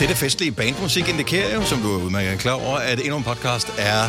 [0.00, 3.68] Dette festlige bandmusik indikerer jo, som du er udmærket klar over, at endnu en podcast
[3.78, 4.04] er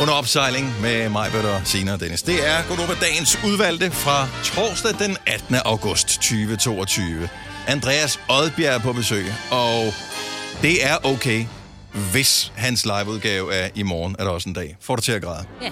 [0.00, 2.22] under opsejling med mig, Bøtter, Sina og Dennis.
[2.22, 5.54] Det er Godova dagens udvalgte fra torsdag den 18.
[5.64, 7.28] august 2022.
[7.66, 9.94] Andreas Odbjerg er på besøg, og
[10.62, 11.44] det er okay,
[12.12, 14.76] hvis hans liveudgave er i morgen, er der også en dag.
[14.80, 15.44] Får du til at græde.
[15.62, 15.70] Ja.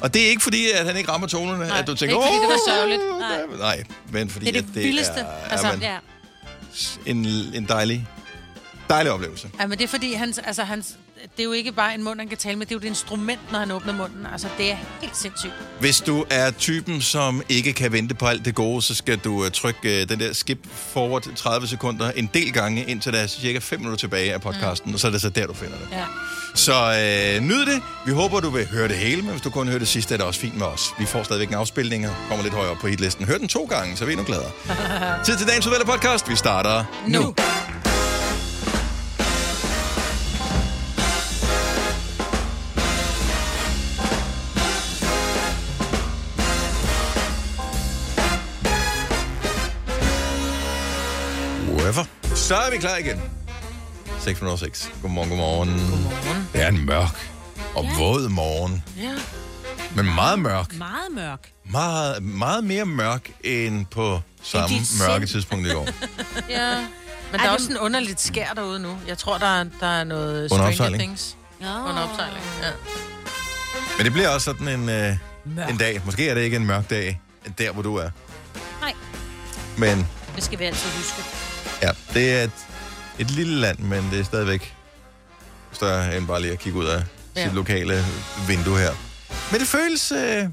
[0.00, 2.26] Og det er ikke fordi, at han ikke rammer tonerne, Nej, at du tænker, ikke
[2.26, 3.02] fordi det var "Åh, sørgeligt."
[3.58, 3.58] Nej.
[3.76, 3.82] nej,
[4.12, 5.12] men fordi Det er at det det vildeste.
[5.12, 5.96] er, Altså, er man, ja.
[7.06, 8.06] en, en dejlig,
[8.90, 9.50] dejlig oplevelse.
[9.60, 10.94] Ja, men det er fordi, hans, altså, hans,
[11.36, 12.88] det er jo ikke bare en mund, han kan tale med, det er jo et
[12.88, 14.26] instrument, når han åbner munden.
[14.32, 15.52] Altså, det er helt sindssygt.
[15.80, 19.44] Hvis du er typen, som ikke kan vente på alt det gode, så skal du
[19.44, 23.26] uh, trykke uh, den der skip forward 30 sekunder en del gange, indtil der er
[23.26, 24.94] cirka 5 minutter tilbage af podcasten, mm.
[24.94, 25.88] og så er det så der, du finder det.
[25.92, 26.04] Ja.
[26.54, 27.82] Så øh, nyd det.
[28.06, 30.18] Vi håber, du vil høre det hele, men hvis du kun hører det sidste, er
[30.18, 30.94] det også fint med os.
[30.98, 33.26] Vi får stadigvæk en afspilning og kommer lidt højere op på hitlisten.
[33.26, 34.50] Hør den to gange, så er vi endnu gladere.
[35.26, 36.30] Tid til dagens udvalgte podcast.
[36.30, 37.20] Vi starter nu.
[37.20, 37.34] nu.
[52.50, 53.20] Så er vi klar igen.
[54.20, 54.90] 606.
[55.02, 55.68] Godmorgen, godmorgen.
[55.70, 56.48] Godmorgen.
[56.52, 57.30] Det er en mørk
[57.74, 57.98] og Ja.
[57.98, 58.84] våd morgen.
[58.96, 59.12] Ja.
[59.96, 60.74] Men meget mørk.
[60.76, 61.50] Meget mørk.
[61.70, 65.26] Meget, meget mere mørk end på samme mørke sind.
[65.26, 65.88] tidspunkt i går.
[66.48, 66.76] ja.
[66.76, 68.98] Men Ej, der er også en underligt skær derude nu.
[69.06, 70.98] Jeg tror, der er, der er noget Under Stranger.
[70.98, 71.66] Things Oh.
[71.66, 72.44] under opsejling.
[72.62, 72.70] Ja.
[73.96, 75.70] Men det bliver også sådan en, øh, Mørk.
[75.70, 76.02] en dag.
[76.04, 77.20] Måske er det ikke en mørk dag,
[77.58, 78.10] der hvor du er.
[78.80, 78.92] Nej,
[79.76, 81.22] Men det skal vi altid huske.
[81.82, 82.50] Ja, det er et,
[83.18, 84.74] et lille land, men det er stadigvæk
[85.72, 87.02] større end bare lige at kigge ud af
[87.36, 87.44] Ja.
[87.44, 88.04] sit lokale
[88.48, 88.92] vindue her.
[89.50, 90.44] Men det føles øh,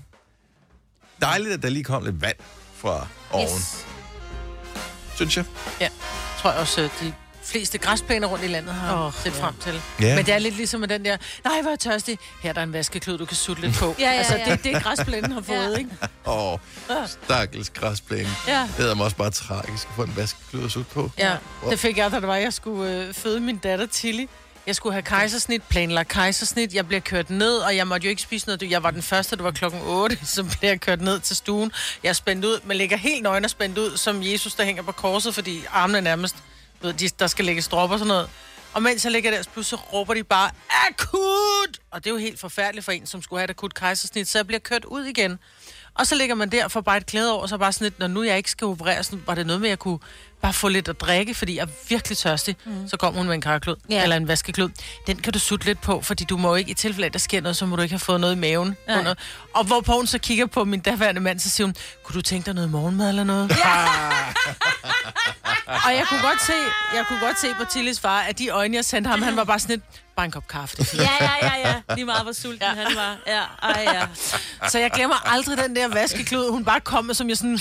[1.22, 2.36] dejligt, at der lige kom lidt vand
[2.76, 3.86] fra oven, Yes.
[5.16, 5.46] synes jeg.
[5.82, 5.90] ja.
[6.40, 7.14] tror jeg også, de
[7.48, 9.44] fleste græsplæner rundt i landet har oh, set ja.
[9.44, 9.82] frem til.
[10.02, 10.16] Ja.
[10.16, 12.20] Men det er lidt ligesom med den der, nej, hvor er jeg tørstig.
[12.42, 13.96] Her er der en vaskeklud, du kan sutte lidt på.
[14.00, 14.44] Ja, ja, Altså, ja.
[14.46, 15.78] det er det, græsplænen har fået, Ja.
[15.78, 15.90] ikke?
[16.28, 16.58] Åh,
[17.08, 18.30] stakkels græsplæne.
[18.48, 18.68] Ja.
[18.78, 21.12] Det er mig også bare tragisk at få en vaskeklud at sutte på.
[21.18, 21.36] Ja,
[21.70, 24.26] det fik jeg, da det var, jeg skulle øh, føde min datter Tilly.
[24.68, 26.74] Jeg skulle have kejsersnit, planlagt kejsersnit.
[26.74, 28.72] Jeg blev kørt ned, og jeg måtte jo ikke spise noget.
[28.72, 31.72] Jeg var den første, det var klokken 8, så blev jeg kørt ned til stuen.
[32.04, 34.84] Jeg er spændt ud, men ligger helt nøgen og spændt ud, som Jesus, der hænger
[34.84, 36.36] på korset, fordi armene nærmest,
[36.82, 38.30] ved, de, der skal lægge strop og sådan noget.
[38.74, 40.52] Og mens jeg ligger der, så pludselig råber de bare,
[40.88, 41.80] akut!
[41.92, 44.38] Og det er jo helt forfærdeligt for en, som skulle have et akut kejsersnit, så
[44.38, 45.40] jeg bliver kørt ud igen.
[45.94, 48.08] Og så ligger man der for bare et klæde over, så bare sådan lidt, når
[48.08, 50.00] nu jeg ikke skal opereres, var det noget med, at jeg kunne
[50.42, 52.56] bare få lidt at drikke, fordi jeg er virkelig tørstig.
[52.66, 52.88] Mm.
[52.90, 54.04] Så kom hun med en karklud, Ja.
[54.04, 54.70] eller en vaskeklud.
[55.08, 57.42] Den kan du sutte lidt på, fordi du må ikke, i tilfælde af, der sker
[57.42, 58.78] noget, så må du ikke have fået noget i maven.
[58.88, 59.00] Nej.
[59.00, 59.16] Under.
[59.56, 62.46] Og hvorpå hun så kigger på min daværende mand, så siger hun, kunne du tænke
[62.46, 63.50] dig noget morgenmad eller noget?
[63.66, 63.86] Ja.
[65.86, 66.54] og jeg kunne godt se,
[66.96, 69.44] jeg kunne godt se på Tillis far, at de øjne, jeg sendte ham, han var
[69.44, 69.86] bare sådan lidt,
[70.18, 70.76] bare en kop kaffe.
[70.78, 71.96] det er fint." Ja, ja, ja, ja.
[71.96, 72.74] Lige meget, hvor sulten ja.
[72.74, 73.18] han var.
[73.28, 74.08] Ja, ej, ja.
[74.70, 77.60] Så jeg glemmer aldrig den der vaskeklud, hun bare kom med, som jeg sådan...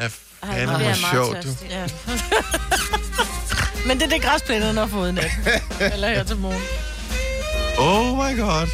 [0.00, 0.08] Ja,
[0.42, 1.48] Ej, fandme hvor bliver jeg meget sjovt, du.
[1.70, 1.86] Ja.
[3.86, 5.30] Men det er det græsplænerne har fået i nat.
[5.92, 6.62] Eller her til morgen.
[7.78, 8.68] Oh my god.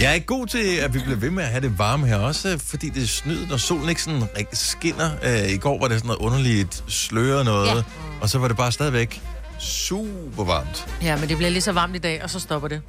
[0.00, 2.16] Jeg er ikke god til, at vi bliver ved med at have det varme her
[2.16, 5.10] også, fordi det er snyd, når solen ikke sådan rigtig skinner.
[5.22, 7.74] Øh, I går var det sådan noget underligt sløre noget, Ja.
[7.76, 7.82] ja.
[8.20, 9.20] og så var det bare stadigvæk
[9.58, 10.86] super varmt.
[11.02, 12.80] Ja, men det bliver lige så varmt i dag, og så stopper det.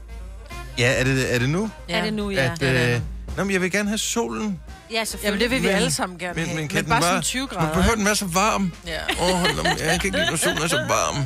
[0.77, 1.69] Ja, er det, er det nu?
[1.89, 1.97] Ja.
[1.99, 2.51] Er det nu, ja.
[2.61, 2.61] At,
[2.95, 3.01] øh,
[3.37, 4.59] nå, men jeg vil gerne have solen,
[4.91, 5.43] Ja, Jamen, selvfølgelig.
[5.43, 6.59] det vil vi Men- alle sammen gerne men, have.
[6.59, 7.73] men kan den bare sådan 20 Man grader.
[7.73, 8.71] behøver den være så varm.
[8.87, 8.97] Ja.
[9.21, 11.25] Åh, oh, jeg kan ikke lide, når solen er så varm.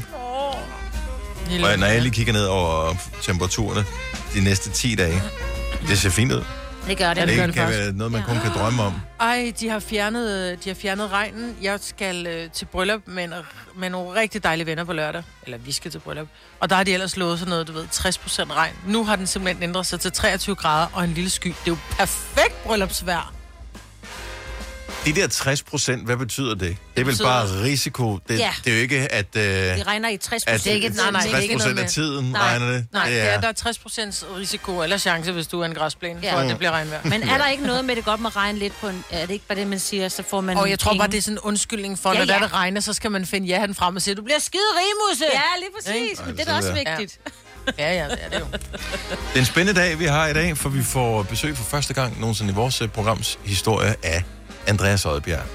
[1.49, 3.85] Lille- Og når jeg lige kigger ned over temperaturerne
[4.33, 5.21] de næste 10 dage,
[5.87, 6.43] det ser fint ud.
[6.87, 7.21] Det gør det.
[7.21, 7.79] Ja, Det, gør det det kan faktisk.
[7.83, 8.93] være noget, man kun kan drømme om.
[9.19, 11.55] Ej, de har fjernet, de har fjernet regnen.
[11.61, 13.33] Jeg skal øh, til bryllup med, en,
[13.77, 15.23] med nogle rigtig dejlige venner på lørdag.
[15.43, 16.27] Eller vi skal til bryllup.
[16.59, 18.73] Og der har de ellers lovet sådan noget, du ved, 60% regn.
[18.87, 21.47] Nu har den simpelthen ændret sig til 23 grader og en lille sky.
[21.47, 23.33] Det er jo perfekt bryllupsvejr.
[25.05, 26.59] De der 60 procent, hvad betyder det?
[26.59, 28.19] Det er vel betyder- bare risiko.
[28.27, 28.49] Det, Ja.
[28.65, 31.11] det er jo ikke, at, øh, Det regner i 60 at det er ikke- nej,
[31.11, 32.41] nej, det er 60 ikke noget procent af med- tiden Nej.
[32.41, 32.85] regner det.
[32.93, 36.33] Nej, det er, der er 60% risiko eller chance, hvis du er en græsplæne, Ja.
[36.33, 36.99] for at det bliver regnvejr.
[37.03, 39.03] Men er der ikke noget med, det godt må regne lidt på en...
[39.11, 40.99] Er det ikke bare det, man siger, så får man Og jeg tror penge?
[40.99, 42.39] bare, det er sådan en undskyldning for, Ja, ja, når ja.
[42.39, 42.45] ja.
[42.45, 45.25] det regner, så skal man finde ja-hatten frem og sige, du bliver skide rigmusse.
[45.33, 46.25] Ja, lige præcis.
[46.25, 47.19] Men det er da også vigtigt.
[47.77, 48.45] ja, ja, det er det jo.
[48.51, 51.93] Det er en spændende dag, vi har i dag, for vi får besøg for første
[51.93, 54.23] gang nogensinde i vores øh, programs historie af
[54.67, 55.45] Andreas Oddbjerg.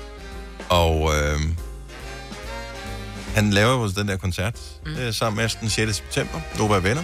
[0.69, 1.41] Og øh,
[3.35, 4.97] han laver jo den der koncert mm.
[4.97, 5.97] øh, sammen med os den 6.
[5.97, 6.41] september.
[6.59, 7.03] Nova er venner.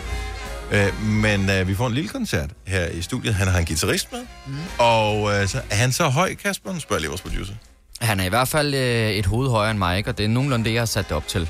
[0.73, 3.35] Øh, men øh, vi får en lille koncert her i studiet.
[3.35, 4.21] Han har en guitarist med.
[4.47, 4.55] Mm.
[4.79, 6.79] Og øh, så, er han så høj, Kasper?
[6.79, 7.55] Spørger lige vores producer.
[8.01, 10.11] Han er i hvert fald øh, et hoved højere end mig, ikke?
[10.11, 11.49] og det er nogenlunde det, jeg har sat det op til.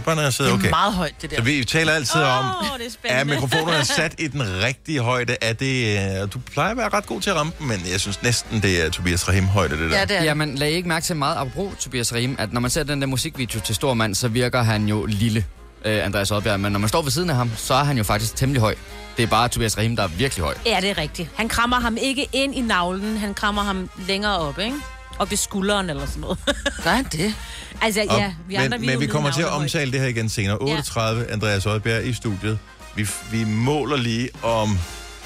[0.00, 0.70] Det er bare, når jeg Det sidder er okay.
[0.70, 1.42] meget højt, det Så der.
[1.42, 5.36] vi taler altid om, Åh, det er er mikrofonerne sat i den rigtige højde?
[5.40, 8.00] Er det, øh, du plejer at være ret god til at ramme dem, men jeg
[8.00, 9.98] synes næsten, det er Tobias Rahim højde, det der.
[9.98, 10.26] Ja, det er det.
[10.26, 13.06] Jamen, lag ikke mærke til meget apropos Tobias Riem, at når man ser den der
[13.06, 15.44] musikvideo til Stormand, så virker han jo lille,
[15.84, 16.60] øh, Andreas Oddbjerg.
[16.60, 18.74] Men når man står ved siden af ham, så er han jo faktisk temmelig høj.
[19.16, 20.54] Det er bare Tobias Riem, der er virkelig høj.
[20.66, 21.28] Ja, det er rigtigt.
[21.36, 24.76] Han krammer ham ikke ind i navlen, han krammer ham længere op, ikke?
[25.20, 26.38] Op ved skulderen eller sådan noget.
[26.84, 27.34] Gør han det?
[27.82, 30.06] altså, ja, vi andre, men, vi er men vi kommer til at omtale det her
[30.08, 30.56] igen senere.
[30.56, 32.58] 8.30, Andreas Oddbjerg i studiet.
[32.96, 34.78] Vi, vi måler lige, om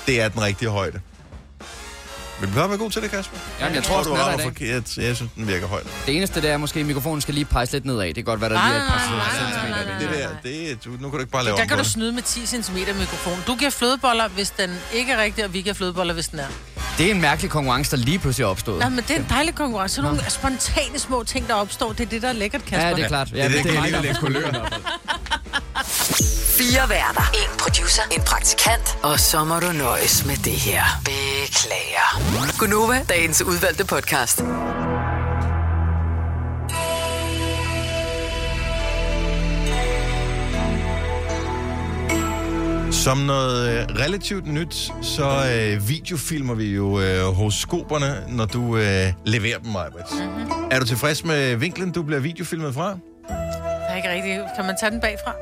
[0.06, 1.00] det er den rigtige højde.
[2.46, 3.36] Vil du bare være god til det, Kasper?
[3.60, 4.96] Ja, jeg tror også, du er der rammer forkert.
[4.96, 5.86] Jeg synes, den virker højt.
[6.06, 8.06] Det eneste, det er måske, at mikrofonen skal lige pejse lidt nedad.
[8.06, 9.70] Det kan godt være, der lige er et par nej, nej, centimeter.
[9.70, 9.98] nej, i nej.
[9.98, 10.40] det.
[10.44, 11.90] Det der, det, du, nu kan du ikke bare lave Der kan du det.
[11.92, 13.38] snyde med 10 cm mikrofon.
[13.46, 16.46] Du giver flødeboller, hvis den ikke er rigtig, og vi giver flødeboller, hvis den er.
[16.98, 18.78] Det er en mærkelig konkurrence, der lige pludselig er opstået.
[18.78, 19.94] Nej, men det er en dejlig konkurrence.
[19.94, 22.88] Sådan nogle spontane små ting, der opstår, det er det, der er lækkert, Kasper.
[22.88, 23.30] Ja, det er klart.
[23.32, 24.80] Ja, Det er det, det kan er mig, jeg der lige er kulør.
[26.58, 27.30] Fire værter.
[27.34, 28.02] En producer.
[28.16, 28.98] En praktikant.
[29.02, 30.82] Og så må du nøjes med det her.
[31.04, 32.58] Beklager.
[32.58, 34.38] Gunova, dagens udvalgte podcast.
[43.04, 49.12] Som noget øh, relativt nyt, så øh, videofilmer vi jo øh, horoskoperne, når du øh,
[49.26, 50.04] leverer dem, Majbrit.
[50.12, 50.52] Mm-hmm.
[50.70, 52.90] Er du tilfreds med vinklen, du bliver videofilmet fra?
[52.90, 52.98] Det
[53.88, 54.40] er ikke rigtigt.
[54.56, 55.32] Kan man tage den bagfra?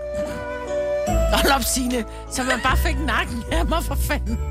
[1.09, 2.05] Hold op, Signe.
[2.31, 4.39] Så man bare fik nakken af mig for fanden.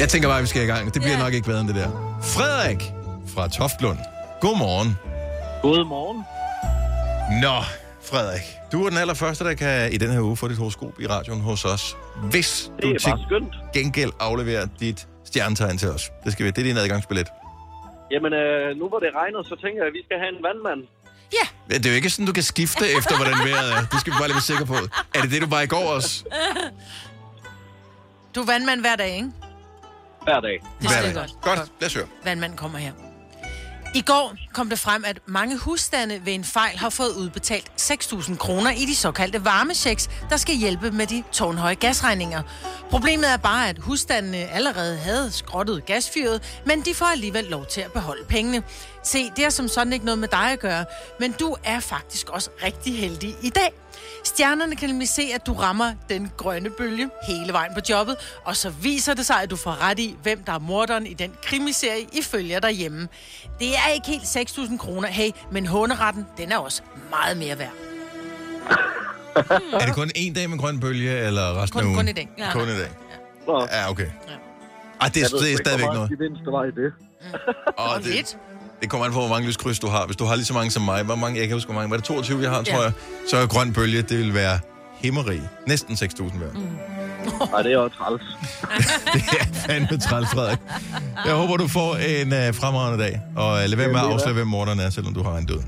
[0.00, 0.94] Jeg tænker bare, at vi skal i gang.
[0.94, 1.22] Det bliver Ja.
[1.24, 2.18] nok ikke bedre end det der.
[2.22, 2.82] Frederik
[3.34, 3.98] fra Toftlund.
[4.40, 4.96] Godmorgen.
[5.62, 6.24] Godmorgen.
[7.42, 7.56] Nå,
[8.10, 8.42] Frederik.
[8.72, 11.40] Du er den allerførste, der kan i den her uge få dit horoskop i radioen
[11.40, 11.96] hos os.
[12.30, 13.54] Hvis Det du er til skønt.
[13.74, 16.10] gengæld afleverer dit stjernetegn til os.
[16.24, 16.50] Det skal vi.
[16.50, 17.28] Det er din adgangsbillet.
[18.10, 20.80] Jamen, øh, nu hvor det regner, så tænker jeg, at vi skal have en vandmand.
[21.32, 23.84] Ja, Det er jo ikke sådan, du kan skifte efter, hvordan vejret er.
[23.92, 24.74] Det skal vi bare lige være sikre på.
[25.14, 26.24] Er det det, du var i går også?
[28.34, 29.28] Du er vandmand hver dag, ikke?
[30.22, 30.60] Hver dag.
[30.80, 31.14] Det Hver er dag.
[31.14, 31.30] godt.
[31.40, 32.06] Godt, lad os høre.
[32.24, 32.92] Vandmanden kommer her.
[33.94, 38.36] I går kom det frem, at mange husstande ved en fejl har fået udbetalt 6.000
[38.36, 42.42] kroner i de såkaldte varmechecks, der skal hjælpe med de tårnhøje gasregninger.
[42.90, 47.80] Problemet er bare, at husstandene allerede havde skrottet gasfyret, men de får alligevel lov til
[47.80, 48.62] at beholde pengene.
[49.08, 50.84] Se, det er som sådan ikke noget med dig at gøre,
[51.20, 53.72] men du er faktisk også rigtig heldig i dag.
[54.24, 58.56] Stjernerne kan nemlig se, at du rammer den grønne bølge hele vejen på jobbet, og
[58.56, 61.32] så viser det sig, at du får ret i, hvem der er morderen i den
[61.42, 63.08] krimiserie, I følger derhjemme.
[63.58, 67.72] Det er ikke helt 6.000 kroner, hey, men håneretten, den er også meget mere værd.
[69.72, 71.96] Er det kun en dag med grøn bølge, eller resten Kun- af ugen?
[71.96, 72.28] kun i dag.
[72.38, 72.52] Ja.
[72.52, 72.90] Kun i dag.
[73.46, 74.06] Nå, Ja, okay.
[75.00, 76.10] Ej, det er, det er stadigvæk noget.
[76.10, 76.92] gevinst, der var i det.
[77.78, 78.38] Og Og det, lidt.
[78.80, 80.06] Det kommer an på, hvor mange lyskryds du har.
[80.06, 81.90] Hvis du har lige så mange som mig, hvor mange, jeg kan huske, hvor mange,
[81.90, 82.82] var det 22, jeg har, tror Ja.
[82.82, 82.92] jeg,
[83.30, 84.58] så er grøn bølge, det vil være
[84.98, 85.40] himmeri.
[85.66, 86.52] Næsten 6.000 værd.
[86.54, 86.60] Mm.
[87.52, 88.22] Nej, det er også træls.
[89.14, 90.58] Det er fandme træls, Frederik.
[91.26, 93.20] Jeg håber, du får en uh, fremragende dag.
[93.36, 95.36] Og uh, lad være med at det er afsløre, hvem morderen er, selvom du har
[95.36, 95.60] en død.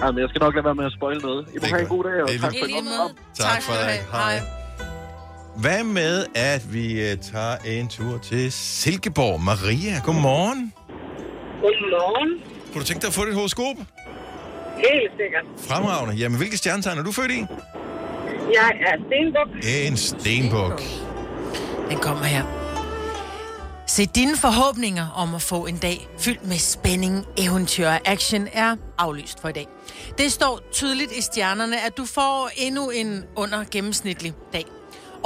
[0.00, 1.46] Jamen, jeg skal nok lade være med at spoil noget.
[1.54, 2.84] I må Det have en god dag, og Det tak for I et lige godt
[2.84, 2.96] måde.
[2.96, 3.50] program.
[3.54, 4.00] Tak, Frederik.
[4.12, 4.40] Hej.
[5.56, 9.40] Hvad med, at vi uh, tager en tur til Silkeborg?
[9.40, 10.72] Maria, godmorgen.
[11.62, 12.42] Godmorgen.
[12.72, 13.76] Kunne du tænke dig at få dit horoskop?
[14.76, 15.44] Helt sikkert.
[15.68, 16.14] Fremragende.
[16.14, 17.44] Jamen, hvilke stjernetegn er du født i?
[18.54, 19.48] Jeg er Stenbuk.
[19.86, 20.82] En stenbuk.
[21.90, 22.44] Den kommer her.
[23.86, 28.76] Se, dine forhåbninger om at få en dag fyldt med spænding, eventyr og action er
[28.98, 29.66] aflyst for i dag.
[30.18, 34.64] Det står tydeligt i stjernerne, at du får endnu en under gennemsnitlig dag.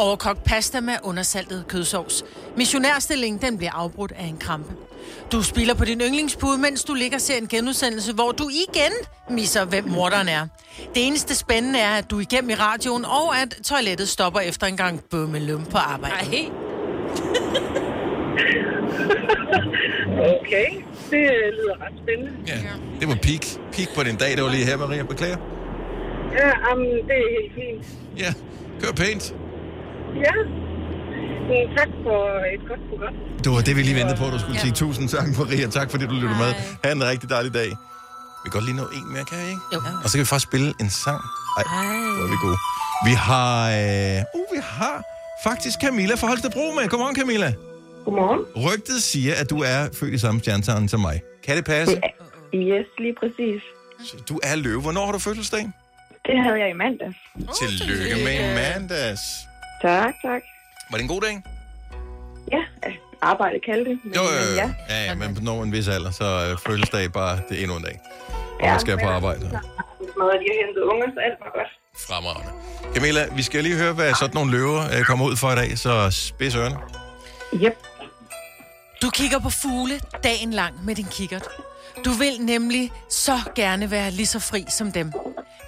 [0.00, 2.24] Overkogt pasta med undersaltet kødsovs.
[2.56, 4.72] Missionærstillingen den bliver afbrudt af en krampe.
[5.32, 8.92] Du spiller på din yndlingspude, mens du ligger og ser en genudsendelse, hvor du igen
[9.30, 10.46] misser, hvem morderen er.
[10.94, 14.66] Det eneste spændende er, at du er igennem i radioen, og at toilettet stopper efter
[14.66, 16.14] en gang bummelum på arbejde.
[16.14, 16.50] Ej,
[20.40, 20.66] Okay.
[21.10, 22.32] Det øh, lyder ret spændende.
[22.46, 22.54] Ja,
[23.00, 23.44] det var peak.
[23.72, 25.02] Peak på din dag, det var lige her, Maria.
[25.02, 25.36] Beklager.
[26.32, 27.86] Ja, um, det er helt fint.
[28.18, 28.34] Ja,
[28.82, 29.34] kør pænt.
[30.24, 30.34] Ja.
[31.50, 32.20] Mm, Tak for
[32.54, 33.14] et godt program.
[33.44, 34.72] Det var det, vi lige ventede på, du skulle sige.
[34.72, 35.66] Tusind tak, Maria.
[35.78, 36.52] Tak, fordi du lyttede med.
[36.84, 37.70] Ha' en rigtig dejlig dag.
[38.42, 39.62] Vi kan godt lige nå en mere, kan vi ikke?
[39.74, 39.78] Jo.
[40.04, 41.20] Og så kan vi faktisk spille en sang.
[41.58, 41.64] Ej,
[42.16, 42.58] hvor er vi gode.
[43.08, 43.52] Vi har...
[43.78, 44.38] Øh...
[44.38, 44.96] Uh, vi har
[45.48, 46.88] faktisk Camilla fra Holstebro med.
[46.88, 47.50] Godmorgen, Camilla.
[48.04, 48.40] Godmorgen.
[48.66, 51.20] Rygtet siger, at du er født i samme stjernetegn som mig.
[51.46, 51.94] Kan det passe?
[52.54, 53.60] Yes, lige præcis.
[54.08, 54.80] Så Du er løve.
[54.80, 55.64] Hvornår har du fødselsdag?
[56.26, 57.12] Det havde jeg i mandag.
[57.60, 59.20] Tillykke med mandags.
[59.82, 60.42] Tak, tak.
[60.90, 61.42] Var det en god dag?
[62.52, 62.62] Ja,
[63.22, 63.98] arbejde kalde det.
[64.04, 64.54] Men, Jo, jo, jo.
[64.56, 64.70] ja.
[64.88, 67.82] Ja, ja, men når en vis alder, så øh, føles dag bare, det endnu en
[67.82, 68.00] dag.
[68.28, 69.40] Og Ja, man skal på arbejde.
[69.40, 71.70] Noget, de har hentet unger, så alt var godt.
[72.08, 72.52] Fremragende.
[72.94, 75.78] Camilla, vi skal lige høre, hvad sådan nogle løver øh, kommer ud for i dag,
[75.78, 76.76] så spids ørerne.
[77.54, 77.76] Yep.
[79.02, 81.48] Du kigger på fugle dagen lang med din kikkert.
[82.04, 85.12] Du vil nemlig så gerne være lige så fri som dem.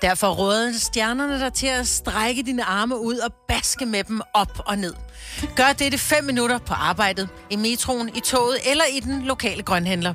[0.03, 4.59] Derfor råder stjernerne dig til at strække dine arme ud og baske med dem op
[4.67, 4.95] og ned.
[5.57, 10.15] Gør dette 5 minutter på arbejdet, i metroen, i toget eller i den lokale grønhandler.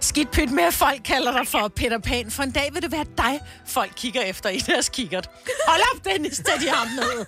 [0.00, 2.92] Skidt pyt med, at folk kalder dig for Peter Pan, for en dag vil det
[2.92, 5.30] være dig, folk kigger efter i deres kikkert.
[5.68, 7.26] Hold op, Dennis, tag de arme ned.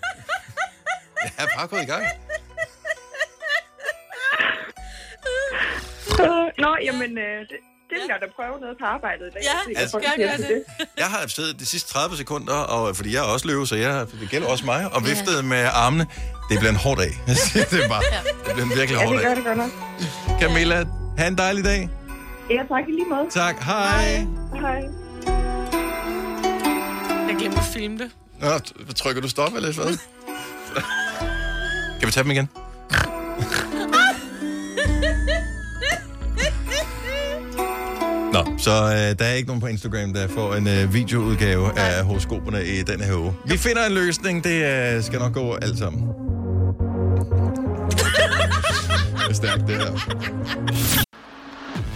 [1.25, 2.05] Jeg er bare gået i gang.
[6.59, 7.57] Nå, jamen, øh, det,
[7.91, 9.43] det vil jeg da prøve noget på arbejdet i dag.
[9.43, 10.63] Ja, hvad altså, jeg gør til det.
[10.99, 14.07] Jeg har siddet de sidste 30 sekunder, og, fordi jeg er også løve, så jeg,
[14.21, 16.07] det gælder også mig, og viftet med armene.
[16.51, 17.11] Det bliver en hård dag.
[17.71, 18.03] det, er bare,
[18.45, 19.37] det bliver en virkelig Ja, hård det gør dag.
[19.37, 19.71] det godt nok.
[20.41, 20.85] Camilla,
[21.19, 21.89] have en dejlig dag.
[22.51, 23.27] Ja, tak i lige måde.
[23.31, 23.63] Tak.
[23.63, 24.27] Hej.
[24.61, 24.81] Hej.
[27.29, 28.11] Jeg glemte at filme det.
[28.41, 28.59] Nå,
[28.97, 29.99] trykker du stop eller hvad?
[32.01, 32.49] Kan vi tage dem igen?
[38.33, 42.05] Nå, så øh, der er ikke nogen på Instagram, der får en øh, videoudgave af
[42.05, 43.35] horoskoperne i den her uge.
[43.47, 44.45] Vi finder en løsning.
[44.45, 44.65] Det
[44.97, 46.03] øh, skal nok gå alt sammen.
[49.19, 49.93] Det er stærkt, det her.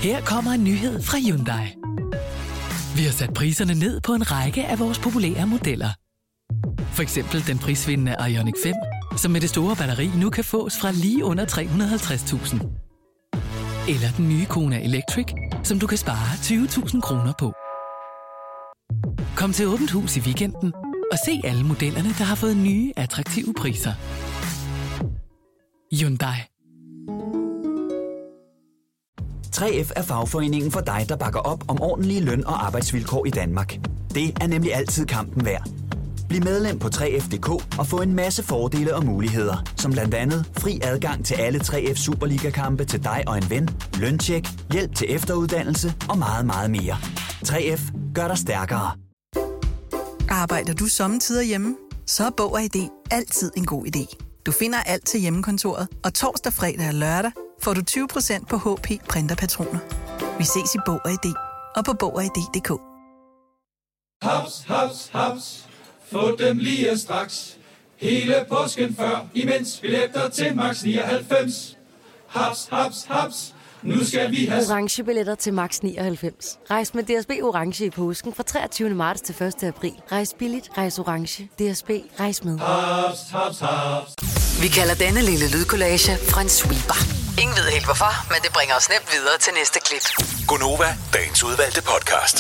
[0.03, 1.75] Her kommer en nyhed fra Hyundai.
[2.97, 5.89] Vi har sat priserne ned på en række af vores populære modeller.
[6.93, 8.75] For eksempel den prisvindende Ioniq 5,
[9.17, 12.85] som med det store batteri nu kan fås fra lige under 350.000.
[13.89, 15.27] Eller den nye Kona Electric,
[15.65, 17.53] som du kan spare 20.000 kroner på.
[19.37, 20.73] Kom til Åbent Hus i weekenden
[21.13, 23.93] og se alle modellerne, der har fået nye, attraktive priser.
[26.01, 26.39] Hyundai.
[29.57, 33.79] 3F er fagforeningen for dig, der bakker op om ordentlige løn- og arbejdsvilkår i Danmark.
[34.15, 35.84] Det er nemlig altid kampen værd.
[36.29, 40.81] Bliv medlem på 3F.dk og få en masse fordele og muligheder, som blandt andet fri
[40.83, 43.69] adgang til alle 3F Superliga-kampe til dig og en ven,
[44.01, 46.97] løntjek, hjælp til efteruddannelse og meget, meget mere.
[47.47, 48.91] 3F gør dig stærkere.
[50.29, 51.77] Arbejder du sommetider hjemme?
[52.07, 54.17] Så er Bog og ID altid en god idé.
[54.47, 58.89] Du finder alt til hjemmekontoret, og torsdag, fredag og lørdag får du 20% på HP
[59.09, 59.79] printerpatroner.
[60.39, 61.33] Vi ses i Bog og ID
[61.77, 62.71] og på Bog og ID.dk.
[64.23, 65.64] Haps, haps, haps.
[66.15, 67.57] Få dem lige straks.
[67.97, 71.77] Hele påsken før, imens billetter til max 99.
[72.29, 73.55] Haps, haps, haps.
[73.83, 74.63] Nu skal vi have...
[74.71, 76.59] Orange billetter til max 99.
[76.71, 78.91] Rejs med DSB Orange i påsken fra 23.
[78.91, 79.65] marts til 1.
[79.65, 79.93] april.
[80.13, 81.45] Rejs billigt, rejs orange.
[81.45, 81.91] DSB,
[82.21, 82.59] rejs med.
[82.59, 84.13] Haps, haps, haps.
[84.63, 86.99] Vi kalder denne lille lydkollage en sweeper.
[87.43, 90.05] Ingen ved helt hvorfor, men det bringer os nemt videre til næste klip.
[90.49, 92.37] Gunova, dagens udvalgte podcast.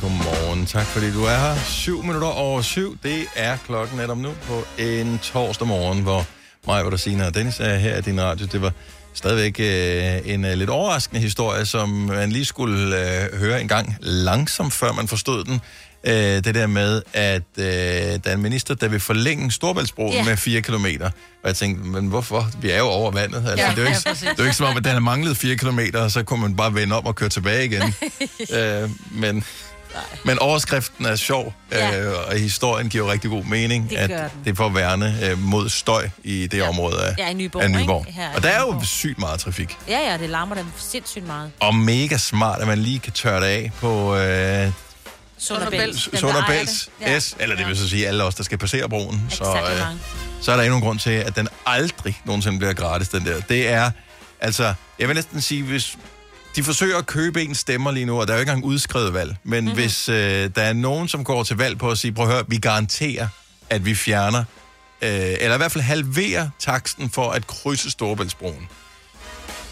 [0.00, 0.66] Godmorgen, godmorgen.
[0.66, 1.54] Tak fordi du er her.
[1.64, 2.98] 7 minutter over syv.
[3.02, 6.26] Det er klokken netop nu på en torsdag morgen, hvor
[6.66, 8.46] mig, hvor der Signe og Dennis er her i din radio.
[8.46, 8.72] Det var
[9.14, 13.96] stadigvæk øh, en øh, lidt overraskende historie, som man lige skulle øh, høre en gang
[14.00, 15.60] langsomt, før man forstod den.
[16.06, 20.16] Øh, det der med, at øh, der er en minister, der vil forlænge Storbæltsbroen Ja.
[20.16, 20.26] yeah.
[20.26, 21.06] med 4 kilometer.
[21.42, 22.50] Og jeg tænkte, men hvorfor?
[22.60, 23.36] Vi er jo over vandet.
[23.48, 24.20] Altså, Ja, det, er jo ja, ikke, præcis.
[24.20, 26.40] det er jo ikke som om, at den har manglet 4 kilometer, og så kunne
[26.40, 27.94] man bare vende om og køre tilbage igen.
[28.56, 29.44] øh, men,
[30.24, 32.00] men overskriften er sjov, Ja.
[32.00, 34.18] øh, og historien giver rigtig god mening, Det at den.
[34.44, 36.68] det er for at værne øh, mod støj i det ja.
[36.68, 38.04] område af, Ja, i Nyborg, af Nyborg.
[38.08, 38.20] ikke?
[38.20, 39.76] Her Og der er jo sygt meget trafik.
[39.88, 41.50] Ja, ja, det larmer dem sindssygt meget.
[41.60, 44.70] Og mega smart, at man lige kan tørre det af på øh,
[45.38, 45.82] Sund og Bælt.
[46.04, 47.06] Dem, der Sund og ejer Bælts det.
[47.06, 47.18] Ja.
[47.20, 49.26] S, eller det vil så sige alle os, der skal passere broen.
[49.30, 49.86] Så, øh,
[50.40, 53.40] så er der endnu en grund til, at den aldrig nogensinde bliver gratis, den der.
[53.40, 53.90] Det er,
[54.40, 55.96] altså, jeg vil næsten sige, hvis
[56.56, 59.14] de forsøger at købe en stemmer lige nu, og der er jo ikke engang udskrevet
[59.14, 59.64] valg, men Mhm.
[59.64, 59.74] mm-hmm.
[59.82, 62.44] hvis øh, der er nogen, som går til valg på at sige, prøv at høre,
[62.48, 63.28] vi garanterer,
[63.70, 64.44] at vi fjerner,
[65.02, 68.68] øh, eller i hvert fald halverer taksten for at krydse Storebæltsbroen,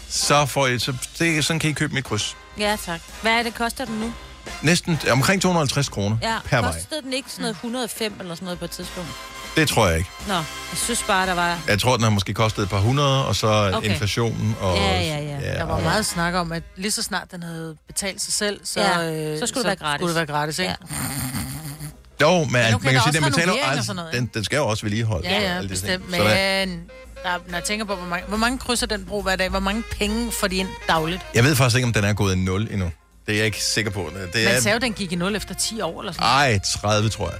[0.09, 2.37] så får I, så det, sådan kan I købe mit kryds.
[2.57, 3.01] Ja, tak.
[3.21, 4.13] Hvad er det, koster den nu?
[4.61, 6.71] Næsten omkring 250 kroner Ja, per vej.
[6.73, 9.09] kostede den ikke sådan noget 105 eller sådan noget på et tidspunkt?
[9.55, 10.09] Det tror jeg ikke.
[10.27, 10.43] Nå, jeg
[10.75, 11.59] synes bare, der var...
[11.67, 13.73] Jeg tror, den har måske kostet et par hundrede, og så Okay.
[13.77, 13.89] okay.
[13.89, 14.55] inflationen.
[14.61, 15.53] Og, Ja, ja, ja.
[15.53, 18.59] Der var og- meget snak om, at lige så snart den havde betalt sig selv,
[18.63, 19.99] så, Ja, øh, så skulle det være gratis.
[20.01, 20.75] Skulle det være gratis ikke?
[20.91, 20.95] Ja.
[22.21, 24.83] Jo, men, men nu man kan sige, den betaler noget, den, den skal jo også
[24.85, 25.29] vedligeholde.
[25.29, 26.01] Ja, ja, alle de ting.
[26.01, 26.15] bestemt.
[26.15, 26.81] Så Men
[27.23, 29.59] der, når jeg tænker på, hvor mange, hvor mange krydser den bro hver dag, hvor
[29.59, 31.21] mange penge får de ind dagligt?
[31.35, 32.91] jeg ved faktisk ikke, om den er gået i nul endnu.
[33.25, 34.09] Det er jeg ikke sikker på.
[34.33, 36.59] Det Man er, sagde jo, den gik i 0 efter 10 år eller sådan ej,
[36.81, 37.39] 30, tror jeg.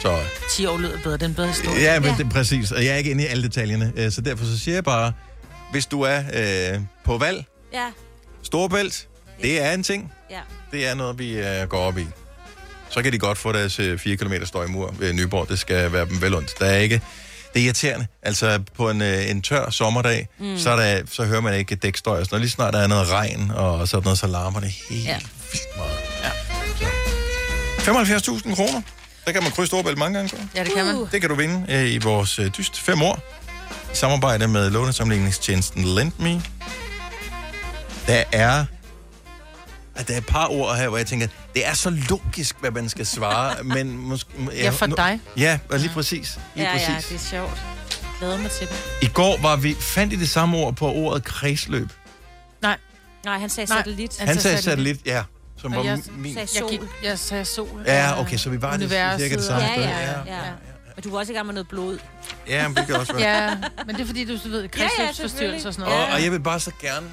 [0.00, 0.26] Så, noget.
[0.50, 1.80] 10 år lyder bedre, den bedre historie.
[1.80, 2.72] ja, men det er præcis.
[2.72, 3.92] Og jeg er ikke inde i alle detaljerne.
[3.96, 5.12] øh, Så derfor så siger jeg bare,
[5.72, 6.22] hvis du er
[6.72, 7.86] øh, på valg, Ja,
[8.42, 9.08] Storebælt,
[9.42, 10.12] det er en ting.
[10.30, 10.40] ja.
[10.72, 12.06] Det er noget, vi øh, går op i.
[12.90, 15.48] Så kan de godt få deres øh, 4 km støjmur ved Nyborg.
[15.48, 16.50] Det skal være dem vel ondt.
[16.58, 17.00] Der er ikke...
[17.54, 18.06] Det er irriterende.
[18.22, 20.58] Altså, på en, øh, en tør sommerdag, Mm.
[20.58, 22.18] så, er der, så hører man ikke dækstøj.
[22.20, 22.40] og sådan noget.
[22.42, 25.18] Lige snart der er noget regn og sådan noget, så larmer det helt Ja.
[25.52, 25.98] vildt meget.
[26.22, 26.30] Ja.
[27.78, 28.82] 75.000 kroner.
[29.30, 30.28] Der kan man krydse Storebælt mange gange.
[30.28, 30.36] Så.
[30.54, 31.06] Ja, det kan man.
[31.12, 33.18] Det kan du vinde øh, i vores øh, dyst fem år.
[33.92, 36.42] I samarbejde med lånesamligningstjenesten LendMe.
[38.06, 38.64] Der er...
[39.94, 42.70] at Der er et par ord her, hvor jeg tænker, det er så logisk, hvad
[42.70, 44.30] man skal svare, men måske...
[44.52, 45.20] Ja, for dig.
[45.36, 46.38] Ja, og lige præcis.
[46.54, 47.08] Lige Ja, ja, præcis.
[47.08, 47.62] det er sjovt.
[47.90, 48.76] Jeg glæder mig til det.
[49.02, 51.88] I går var vi, fandt I det samme ord på ordet kredsløb.
[52.62, 52.76] Nej.
[53.24, 54.18] Nej, han sagde Nej, satellit.
[54.18, 55.22] Han sagde satellit, ja.
[55.62, 56.34] Som var Og jeg, min...
[56.34, 56.70] sagde jeg, sol.
[56.70, 57.82] gik, jeg sagde sol.
[57.86, 59.82] Ja, okay, så vi var det cirka det samme Ja, sted.
[59.84, 60.40] ja, ja.
[60.96, 61.98] Og du var også i gang med noget blod.
[62.48, 63.42] Ja, men det kan også være.
[63.42, 66.14] Ja, men det er fordi, du ved, kredsløbsforstyrrelse og sådan Og, noget.
[66.14, 67.06] og jeg vil bare så gerne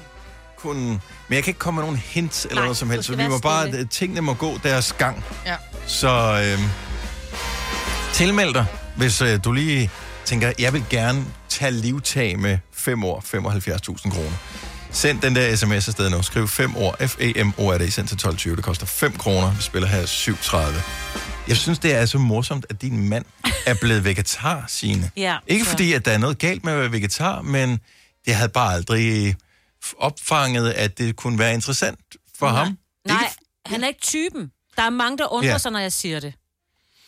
[0.56, 0.80] kunne...
[1.28, 3.28] Men jeg kan ikke komme med nogen hints eller Nej, noget som helst, så vi
[3.28, 3.68] må bare...
[3.68, 3.86] stille.
[3.86, 5.24] Tingene må gå deres gang.
[5.46, 5.56] Ja.
[5.86, 6.08] Så
[6.44, 6.58] øh,
[8.12, 9.90] tilmeld dig, hvis øh, du lige
[10.24, 14.30] tænker, jeg vil gerne tage livtag med 5 år, 75.000 kroner.
[14.92, 16.22] Send den der sms afsted nu.
[16.22, 18.16] Skriv 5 år, F-A-M-O-R-D, send til
[18.50, 18.56] 12.20.
[18.56, 19.54] Det koster 5 kroner.
[19.56, 21.48] Vi spiller her 7.30.
[21.48, 23.24] Jeg synes, det er så morsomt, at din mand
[23.66, 25.10] er blevet vegetar, Signe.
[25.16, 27.80] Ja, Ikke så- fordi, at der er noget galt med at være vegetar, men
[28.26, 29.36] det havde bare aldrig
[29.98, 32.00] opfanget, at det kunne være interessant
[32.38, 32.64] for Nej.
[32.64, 32.78] ham.
[33.06, 33.32] Nej,
[33.66, 34.50] han er ikke typen.
[34.76, 35.58] Der er mange, der undrer Ja.
[35.58, 36.34] sig, når jeg siger det.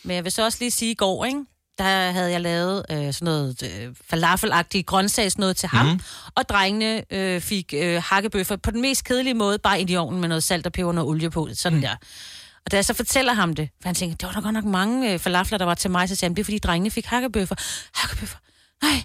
[0.04, 1.40] Men jeg vil så også lige sige, i går, ikke?
[1.84, 6.00] Der havde jeg lavet øh, sådan noget øh, falafelagtigt grøntsagsnød til ham, mm.
[6.34, 10.20] og drengene øh, fik øh, hakkebøffer på den mest kedelige måde, bare ind i ovnen
[10.20, 11.82] med noget salt og peber og noget olie på, sådan mm.
[11.82, 11.96] der.
[12.64, 14.64] Og da jeg så fortæller ham det, for han tænker, det var der godt nok
[14.64, 17.06] mange øh, falafler, der var til mig, så siger han, det er fordi drengene fik
[17.06, 17.54] hakkebøffer.
[17.94, 18.38] Hakkebøffer?
[18.82, 19.02] Nej,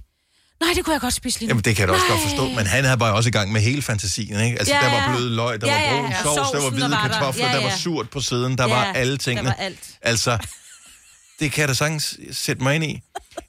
[0.62, 1.52] nej, det kunne jeg godt spise lige nu.
[1.52, 2.18] Jamen, det kan jeg da også Nej.
[2.18, 4.60] godt forstå, men han havde bare også i gang med hele fantasien, ikke?
[4.60, 5.16] Altså, Ja, der var ja.
[5.16, 6.24] blød løg, der Ja, var ja, brun ja.
[6.24, 7.14] sovs, der var hvide der var der.
[7.14, 7.78] kartofler, Ja, der var ja.
[7.78, 9.50] surt på siden, der Ja, var alle tingene.
[9.50, 9.80] der var alt.
[10.02, 10.38] Altså,
[11.40, 13.02] det kan jeg da sagtens sætte mig ind i.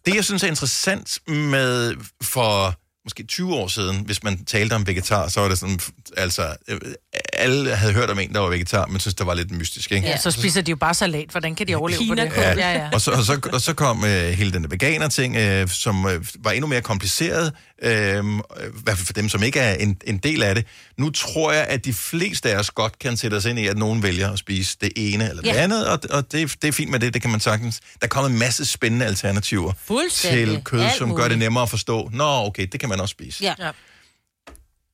[0.07, 4.87] Det, jeg synes er interessant med for måske 20 år siden, hvis man talte om
[4.87, 5.81] vegetar, så var det sådan,
[6.17, 6.81] altså, øh,
[7.39, 10.07] alle havde hørt om en, der var vegetar, men synes, det var lidt mystisk, ikke?
[10.09, 11.31] Ja, så spiser de jo bare salat.
[11.31, 12.33] Hvordan kan de overleve på det?
[12.37, 12.53] Ja.
[12.55, 12.89] ja, ja.
[12.93, 16.51] Og, så, og, så, og så kom øh, hele den veganer-ting, øh, som øh, var
[16.51, 18.21] endnu mere kompliceret, øh, i
[18.83, 20.67] hvert fald for dem, som ikke er en, en del af det.
[20.99, 23.77] Nu tror jeg, at de fleste af os godt kan sætte os ind i, at
[23.79, 25.63] nogen vælger at spise det ene eller det Ja.
[25.63, 27.81] andet, og, og det, det er fint med det, det kan man sagtens.
[28.01, 30.47] Der kommer en masse spændende alternativer Fuldstændig.
[30.55, 32.11] til kød, Alt som gør det nemmere at forstå.
[32.13, 33.45] Nå, okay, det kan man også spise.
[33.45, 33.55] Ja.
[33.59, 33.71] ja.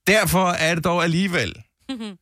[0.06, 1.54] Derfor er det dog alligevel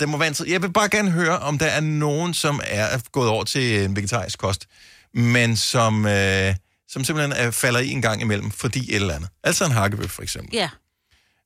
[0.00, 0.50] det må være interessant.
[0.52, 3.96] Jeg vil bare gerne høre, om der er nogen, som er gået over til en
[3.96, 4.68] vegetarisk kost,
[5.14, 6.54] men som, øh,
[6.88, 9.30] som simpelthen er, falder i en gang imellem, fordi et eller andet.
[9.44, 10.54] Altså en hakkebøf, for eksempel.
[10.54, 10.70] Ja.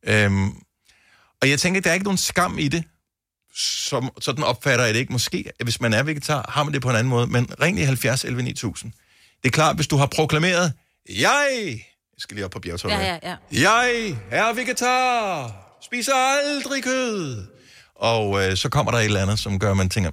[0.07, 0.49] Øhm,
[1.43, 2.85] og jeg tænker, der er ikke nogen skam i det,
[3.57, 5.13] som, sådan opfatter jeg det ikke.
[5.13, 7.83] Måske, hvis man er vegetar, har man det på en anden måde, men ring i
[7.83, 8.93] 70 11 9000.
[9.43, 10.73] Det er klart, hvis du har proklameret,
[11.09, 13.01] jeg, jeg skal lige op på bjergtoppen.
[13.01, 13.63] Ja, ja, ja.
[13.63, 15.53] Jeg er vegetar,
[15.83, 17.47] spiser aldrig kød.
[18.01, 20.11] Og øh, så kommer der et eller andet, som gør, at man tænker,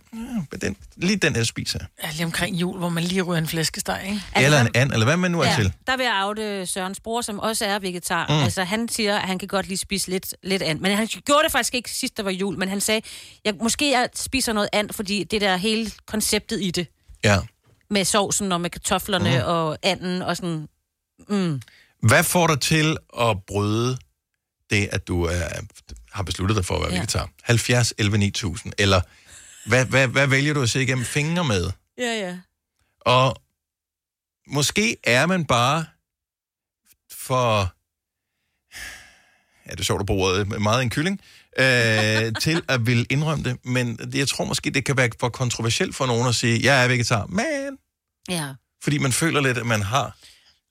[0.51, 3.37] "Ja, den, lige den der spiser jeg." Ja, lige omkring jul, hvor man lige ryger
[3.41, 4.21] en flæskesteg, ikke?
[4.45, 5.73] Eller en and, eller hvad man nu er ja, til.
[5.87, 8.27] der vil jeg afde Sørens bror, som også er vegetar.
[8.27, 8.43] Mm.
[8.43, 10.79] Altså, han siger, at han kan godt lige spise lidt, lidt and.
[10.79, 12.57] Men han gjorde det faktisk ikke sidst, der var jul.
[12.57, 13.01] Men han sagde,
[13.45, 16.87] jeg, måske jeg spiser noget and, fordi det der hele konceptet i det,
[17.23, 17.37] Ja.
[17.89, 19.45] med sovsen og med kartoflerne mm.
[19.45, 20.67] og anden og sådan...
[21.29, 21.61] Mm.
[22.03, 23.97] Hvad får dig til at bryde
[24.69, 25.47] det, at du er,
[26.17, 26.97] har besluttet dig for at være Ja.
[26.97, 27.29] vegetar?
[27.43, 28.73] 70, 11, 9000.
[28.77, 29.01] Eller
[29.69, 31.71] hvad, hvad, hvad vælger du at se igennem fingre med?
[31.97, 32.37] Ja, ja.
[33.01, 33.35] Og
[34.47, 35.85] måske er man bare
[37.11, 37.73] for...
[39.67, 41.21] Ja, det er sjovt at bruge ordet meget en kylling,
[41.59, 43.65] øh, til at ville indrømme det.
[43.65, 46.87] Men jeg tror måske, det kan være for kontroversielt for nogen at sige, jeg er
[46.87, 47.77] vegetar, men...
[48.29, 48.53] Ja.
[48.83, 50.17] Fordi man føler lidt, at man har...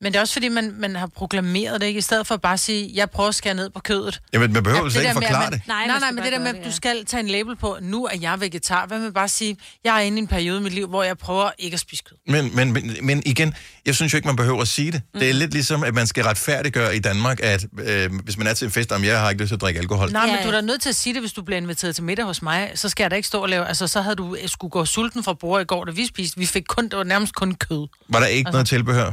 [0.00, 1.98] Men det er også fordi, man, man har proklameret det, ikke?
[1.98, 4.20] I stedet for bare at sige, jeg prøver at skære ned på kødet.
[4.32, 5.68] Jamen, man behøver Ja, ja, ikke med, at forklare man- det.
[5.68, 6.70] Nej, nej, skal men det der med, at du ja.
[6.70, 8.86] skal tage en label på, nu er jeg vegetar.
[8.86, 11.18] Hvad med bare sige, jeg er inde i en periode i mit liv, hvor jeg
[11.18, 12.16] prøver ikke at spise kød.
[12.32, 13.54] Men, men, men, men igen,
[13.86, 15.02] jeg synes jo ikke, man behøver at sige det.
[15.14, 15.20] Mm.
[15.20, 18.54] Det er lidt ligesom, at man skal retfærdiggøre i Danmark, at øh, hvis man er
[18.54, 20.10] til en fest, om jeg har ikke lyst til at drikke alkohol.
[20.12, 22.04] Nej, men du er da nødt til at sige det, hvis du bliver inviteret til
[22.04, 22.70] middag hos mig.
[22.74, 23.66] Så skal jeg da ikke stå og lave...
[23.68, 26.38] Altså, så havde du skulle gå sulten fra bordet i går, da vi spiste.
[26.38, 27.88] Vi fik kun, det var nærmest kun kød.
[28.08, 29.12] Var der ikke Altså- noget tilbehør?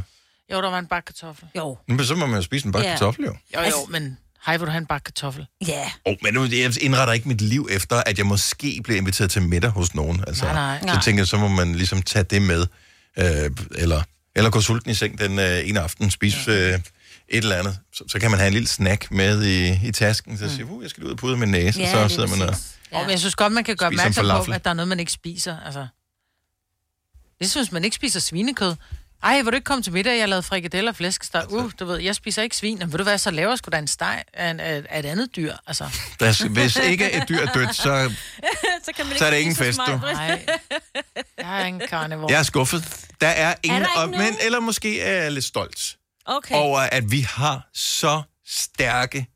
[0.51, 1.47] Jo, der var en bakke kartoffel.
[1.57, 1.77] Jo.
[1.87, 2.93] Men så må man jo spise en bakke Ja.
[2.93, 3.35] kartoffel, jo.
[3.55, 5.47] Jo, jo, men Hej, vil du have en bakke kartoffel?
[5.67, 5.73] Ja.
[5.73, 5.89] Yeah.
[6.05, 9.41] Oh, men nu, jeg indretter ikke mit liv efter, at jeg måske bliver inviteret til
[9.41, 10.23] middag hos nogen.
[10.27, 10.79] Altså, Nej, nej.
[10.79, 11.01] Så Nej.
[11.01, 12.65] tænker jeg, så må man ligesom tage det med.
[13.17, 14.03] Øh, eller,
[14.35, 16.79] eller gå sulten i seng den øh, ene aften, spise øh,
[17.29, 17.79] et eller andet.
[17.93, 20.37] Så, så kan man have en lille snack med i, i tasken.
[20.37, 21.79] Så siger, uh, jeg skal ud og pude min næse.
[21.79, 22.55] Ja, og så sidder man og...
[22.91, 23.03] Ja.
[23.03, 25.11] Og jeg synes godt, man kan gøre opmærksom på, at der er noget, man ikke
[25.11, 25.59] spiser.
[25.65, 25.87] Altså.
[27.39, 28.75] Det synes man ikke spiser svinekød.
[29.23, 30.11] Ej, vil du ikke komme til middag?
[30.13, 31.45] Jeg har lavet frikadeller og flæskesteg.
[31.51, 32.79] Uh, du ved, jeg spiser ikke svin.
[32.79, 35.05] Men ved du hvad, så laver jeg sgu da en steg af, en- af, et
[35.05, 35.53] andet dyr.
[35.67, 35.83] Altså.
[36.19, 37.83] Der, hvis ikke et dyr er dødt, så,
[38.85, 39.97] så, kan man så er det ingen fest, du.
[39.97, 40.45] Nej,
[41.37, 42.31] jeg er en karnivor.
[42.31, 43.05] Jeg er skuffet.
[43.21, 43.81] Der er ingen...
[43.81, 46.55] der ikke og, men, eller måske er jeg lidt stolt Okay.
[46.55, 49.27] over, at vi har så stærke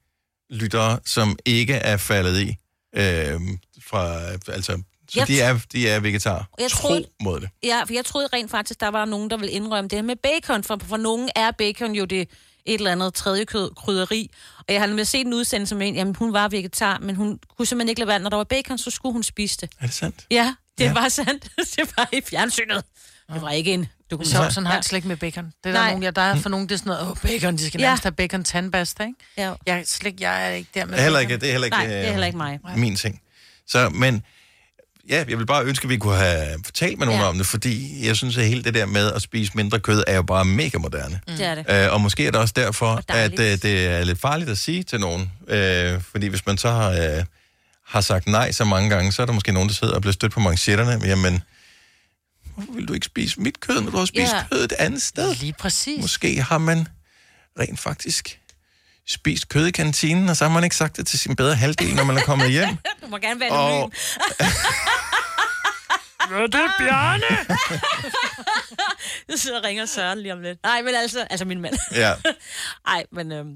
[0.50, 2.56] lyttere, som ikke er faldet i.
[2.96, 3.42] Øh,
[3.88, 4.20] fra,
[4.52, 6.48] altså, så Jeg de er, de er vegetar.
[6.60, 7.50] Jeg Tro troede- mod det.
[7.64, 10.16] Ja, for jeg troede rent faktisk, der var nogen, der ville indrømme det her med
[10.16, 12.30] bacon, for for nogen er bacon jo det
[12.66, 14.30] et eller andet tredje kød, krydderi.
[14.60, 17.40] Og jeg har nemlig set en udsendelse med en, jamen hun var vegetar, men hun
[17.58, 19.70] kunne simpelthen ikke lade være, når der var bacon, så skulle hun spise det.
[19.80, 20.26] Er det sandt?
[20.32, 20.94] Ja, det Ja.
[20.94, 21.44] var sandt.
[21.76, 22.84] det var i fjernsynet.
[23.34, 24.50] Det var ikke en Så, dokumentar.
[24.50, 25.46] sådan har jeg slet ikke med bacon.
[25.46, 25.90] Det er der, Nej.
[25.90, 27.86] nogen, ja, der er for nogen, det er sådan noget, åh, bacon, de skal Ja.
[27.88, 29.14] nærmest have bacon tandbasta, ikke?
[29.38, 29.54] Ja.
[29.66, 31.32] Jeg, er slet, ikke- jeg er ikke der med Det er heller bacon.
[31.32, 32.60] ikke, det er heller ikke, Nej, det er øh, heller ikke mig.
[32.76, 33.22] min ting.
[33.68, 34.24] Så, men
[35.10, 37.28] ja, jeg vil bare ønske, at vi kunne have talt med nogen Ja.
[37.28, 40.16] om det, fordi jeg synes, at hele det der med at spise mindre kød er
[40.16, 41.20] jo bare mega moderne.
[41.28, 41.86] Det er det.
[41.86, 43.42] Øh, og måske er det også derfor, at dejligt.
[43.42, 45.32] øh, det er lidt farligt at sige til nogen.
[45.48, 47.24] Øh, fordi hvis man så har, øh,
[47.88, 50.14] har sagt nej så mange gange, så er der måske nogen, der sidder og bliver
[50.14, 51.06] stødt på manchetterne.
[51.08, 51.42] Jamen,
[52.56, 54.44] hvorfor vil du ikke spise mit kød, når du har spist Ja.
[54.52, 55.36] kød et andet sted?
[55.36, 56.02] Lige præcis.
[56.02, 56.88] Måske har man
[57.60, 58.40] rent faktisk
[59.08, 61.96] spist kød i kantinen, og så har man ikke sagt det til sin bedre halvdel,
[61.96, 62.70] når man er kommet hjem.
[63.02, 63.92] Du må gerne være Og- anonym.
[66.30, 67.24] Hvad er det, Bjarne?
[69.38, 70.64] så ringer Søren lige om lidt.
[70.64, 71.76] Nej, men altså, altså min mand.
[71.92, 72.14] Ja.
[72.88, 73.56] Nej, men øhm,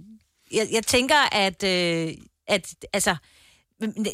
[0.52, 2.14] jeg, jeg tænker, at, øh,
[2.48, 3.16] at altså,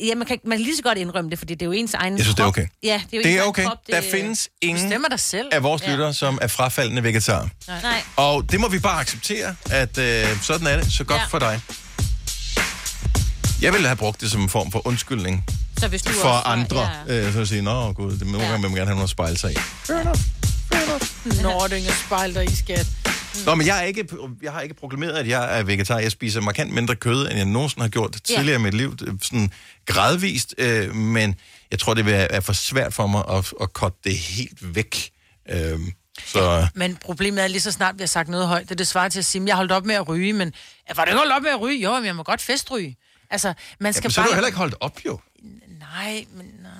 [0.08, 1.94] ja, man, kan, man kan lige så godt indrømme det, fordi det er jo ens
[1.94, 2.54] egen Jeg synes, det er krop.
[2.54, 2.68] okay.
[2.84, 3.64] Ja, det er jo Det ens er egen okay.
[3.66, 3.78] krop.
[3.88, 5.48] Det, Der findes ingen Bestemmer dig selv.
[5.52, 7.48] af vores lyttere, som er frafaldende vegetarer.
[7.68, 8.02] Nej.
[8.16, 10.94] Og det må vi bare acceptere, at øh, sådan er det.
[10.94, 11.26] Så godt Ja.
[11.26, 11.62] for dig.
[13.62, 15.46] Jeg ville have brugt det som en form for undskyldning
[15.80, 16.90] Så hvis du for også, andre.
[17.08, 17.28] Ja.
[17.28, 18.58] Øh, så at sige, nå gud, det må ja.
[18.58, 19.58] man gerne have noget at spejle sig i.
[21.42, 22.88] Når det ikke spejl dig i, skat.
[23.46, 24.08] Nå, men jeg, er ikke,
[24.42, 26.00] jeg har ikke proklameret, at jeg er vegetar.
[26.00, 28.98] Jeg spiser markant mindre kød, end jeg nogensinde har gjort tidligere i mit liv.
[29.22, 29.52] Sådan
[29.86, 31.36] gradvist, øh, men
[31.72, 35.10] jeg tror, det vil være for svært for mig at, at cutte det helt væk.
[35.50, 35.80] Øh,
[36.26, 38.88] så Men problemet er lige så snart, vi har sagt noget højt, det er det
[38.88, 40.54] svarer til at sige, at jeg holdt op med at ryge, men
[40.88, 41.82] jeg var du ikke holdt op med at ryge?
[41.84, 42.96] Jo, men jeg må godt festryge.
[43.30, 44.24] Altså, man skal jamen, så bare...
[44.24, 45.20] har du heller ikke holdt op, jo.
[45.80, 46.72] Nej, men nej.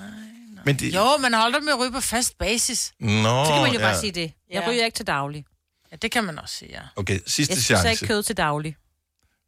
[0.64, 2.92] Men det, Jo, man holdt op med at ryge på fast basis.
[3.00, 3.84] Nå, Så kan man jo ja.
[3.86, 4.32] bare sige det.
[4.52, 4.70] Jeg Ja.
[4.70, 5.44] ryger ikke til daglig.
[5.92, 6.80] Ja, det kan man også sige, ja.
[6.96, 7.90] Okay, sidste Jeg spiser chance.
[7.90, 8.76] ikke kød til daglig.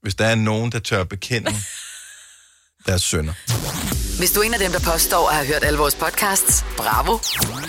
[0.02, 1.50] Hvis der er nogen, der tør bekende
[2.86, 3.32] deres sønner.
[4.18, 7.18] Hvis du er en af dem, der påstår at have hørt alle vores podcasts, bravo.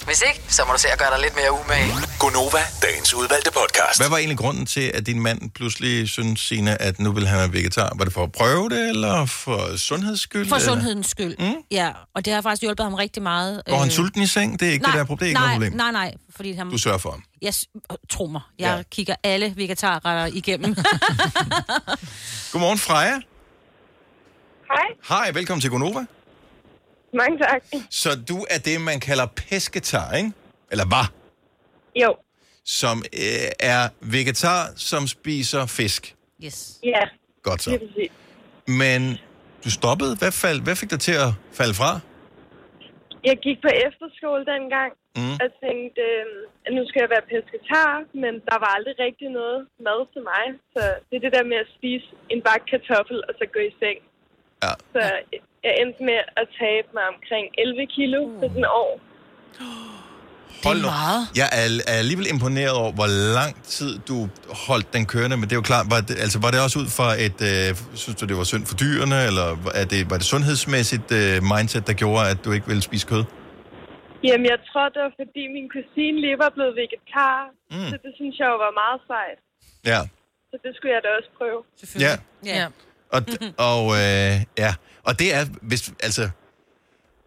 [0.06, 1.94] Hvis ikke, så må du se at gøre dig lidt mere umage.
[2.20, 4.00] Gonova, dagens udvalgte podcast.
[4.00, 7.40] Hvad var egentlig grunden til, at din mand pludselig synes, Signe, at nu vil han
[7.40, 7.94] være vegetar?
[7.96, 10.48] Var det for at prøve det, eller for sundheds skyld?
[10.50, 10.70] For eller?
[10.70, 11.36] sundhedens skyld.
[11.40, 11.54] Mm?
[11.72, 13.62] Ja, og det har faktisk hjulpet ham rigtig meget.
[13.70, 14.60] Går han Øh, sulten i seng?
[14.60, 15.18] Det er ikke nej, det der problem.
[15.18, 15.78] Det er ikke nej, noget problem.
[15.78, 16.70] Nej, nej, fordi han...
[16.70, 17.24] Du sørger for ham.
[17.42, 17.66] Jeg, s-
[18.10, 18.84] tro mig, jeg ja.
[18.92, 20.76] kigger alle vegetarretter igennem.
[22.52, 23.14] Godmorgen, Freja.
[24.72, 26.02] Hej, Hej, velkommen til Gonova.
[27.22, 27.62] mange tak.
[27.90, 30.32] Så du er det, man kalder pesketar, ikke?
[30.72, 31.06] Eller var?
[32.04, 32.12] Jo,
[32.80, 33.82] Som øh, er
[34.16, 36.16] vegetar, som spiser fisk.
[36.46, 36.80] yes.
[36.84, 37.04] ja,
[37.48, 37.70] Godt så.
[38.82, 39.02] Men
[39.64, 40.12] du stoppede.
[40.22, 41.92] Hvad, fald, hvad fik dig til at falde fra?
[43.30, 45.38] Jeg gik på efterskole dengang, Mm.
[45.44, 46.26] og tænkte, øh,
[46.66, 47.90] at nu skal jeg være pesketar,
[48.24, 50.46] men der var aldrig rigtig noget mad til mig.
[50.74, 53.74] Så det er det der med at spise en bakke kartoffel, og så gå i
[53.82, 53.98] seng.
[54.66, 54.72] Ja.
[54.94, 55.02] Så
[55.66, 58.94] jeg endte med at tabe mig omkring 11 kilo på sådan et år.
[60.68, 60.90] Hold nu.
[61.42, 64.18] Jeg er, er alligevel imponeret over, hvor lang tid du
[64.68, 66.90] holdt den kørende, men det er jo klart, var det, altså, var det også ud
[66.98, 67.68] fra et, øh,
[68.04, 69.48] synes du, det var synd for dyrene, eller
[69.82, 73.24] er det, var det sundhedsmæssigt øh, mindset, der gjorde, at du ikke ville spise kød?
[74.28, 77.38] Jamen, jeg tror, det var fordi min kusine lige var blevet vegetar.
[77.74, 77.90] Mm.
[77.92, 79.40] Så det synes jeg jo var meget sejt.
[79.92, 80.02] Ja.
[80.52, 81.60] Så det skulle jeg da også prøve.
[82.06, 82.14] Ja.
[82.60, 82.66] Ja.
[83.12, 83.22] Og,
[83.58, 84.74] og, øh, ja.
[85.04, 86.30] og det er, hvis, altså,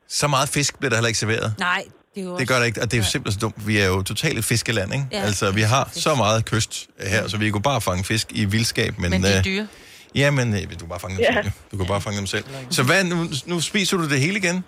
[0.09, 1.55] så meget fisk bliver der heller ikke serveret.
[1.59, 3.66] Nej, det er jo Det gør det ikke, og det er jo simpelthen så dumt.
[3.66, 5.07] Vi er jo totalt et fiskeland, ikke?
[5.12, 5.20] Ja.
[5.23, 8.99] Altså, vi har så meget kyst her, så vi kunne bare fange fisk i vildskab.
[8.99, 9.68] Men, Men de er øh, dyre.
[10.14, 11.42] Ja, men øh, du kan bare fange dem Ja.
[11.42, 11.53] selv.
[11.73, 12.44] Du kan bare fange dem selv.
[12.70, 13.16] Så hvad, nu,
[13.47, 14.64] nu spiser du det hele igen?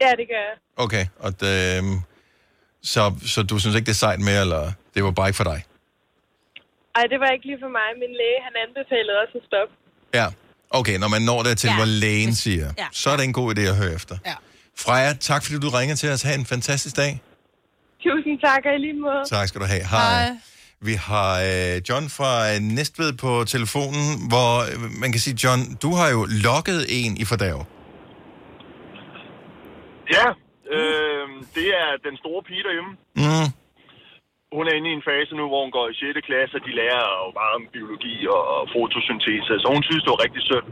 [0.00, 0.56] Ja, det gør jeg.
[0.76, 1.82] Okay, og øh,
[2.82, 5.44] så, så du synes ikke, det er sejt mere, eller det var bare ikke for
[5.44, 5.64] dig?
[6.94, 7.88] Ej, det var ikke lige for mig.
[8.02, 9.72] Min læge, han anbefalede også at stoppe.
[10.14, 10.26] Ja.
[10.70, 11.72] Okay, når man når dertil, ja.
[11.72, 11.76] Ja.
[11.78, 12.86] hvor lægen siger, Ja.
[12.92, 14.16] så er det en god idé at høre efter.
[14.26, 14.34] Ja.
[14.78, 16.22] Freja, tak fordi du ringer til os.
[16.22, 17.20] Ha' en fantastisk dag.
[18.02, 19.22] Tusind tak, og i lige måde.
[19.30, 19.84] Tak skal du have.
[19.86, 20.28] Hej.
[20.82, 25.60] Vi har øh, John fra øh, Næstved på telefonen, hvor øh, man kan sige, John,
[25.82, 27.66] du har jo lokket en i fordav.
[30.16, 30.28] Ja,
[30.76, 32.92] øh, det er den store pige derhjemme.
[33.16, 33.48] Mm.
[34.56, 36.26] Hun er inde i en fase nu, hvor hun går i 6.
[36.28, 39.52] klasse, og de lærer jo bare om biologi og fotosyntese.
[39.62, 40.68] Så hun synes, det var rigtig synd.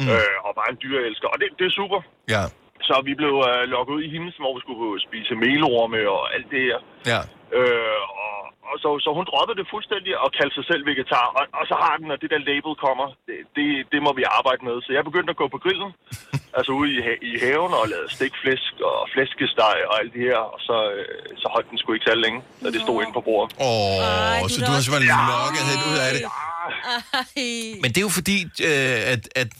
[0.00, 0.08] Mm.
[0.12, 1.28] Øh, og bare en dyrelsker.
[1.32, 2.00] Og det, det er super.
[2.34, 2.44] Ja.
[2.88, 6.48] Så vi blev øh, lukket ud i himlen, hvor vi skulle spise melorme og alt
[6.54, 6.78] det her.
[7.12, 7.20] Ja.
[7.58, 8.36] Øh, og,
[8.70, 11.26] og så, så hun droppede det fuldstændig og kaldte sig selv vegetar.
[11.38, 14.24] Og, og så har den, når det der label kommer, det, det, det må vi
[14.38, 14.76] arbejde med.
[14.84, 15.90] Så jeg begyndte at gå på grillen,
[16.58, 20.40] altså ude i, ha- i haven og lavede stikflæsk og flæskesteg og alt det her.
[20.54, 21.06] Og så, øh,
[21.42, 23.50] så holdt den sgu ikke så længe, da det stod inde på bordet.
[23.66, 26.22] Åh, oh, så du har simpelthen lokket hende ud af det.
[27.82, 29.52] Men det er jo fordi, øh, at, at,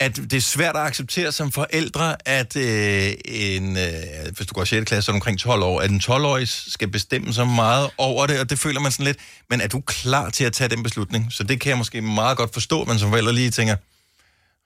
[0.00, 3.92] at det er svært at acceptere som forældre, at øh, en, øh,
[4.36, 4.88] hvis du går i 6.
[4.88, 8.26] klasse, så er du omkring 12 år, at en 12-årig skal bestemme så meget over
[8.26, 9.18] det, og det føler man sådan lidt.
[9.50, 11.32] Men er du klar til at tage den beslutning?
[11.32, 13.76] Så det kan jeg måske meget godt forstå, at man som forældre lige tænker,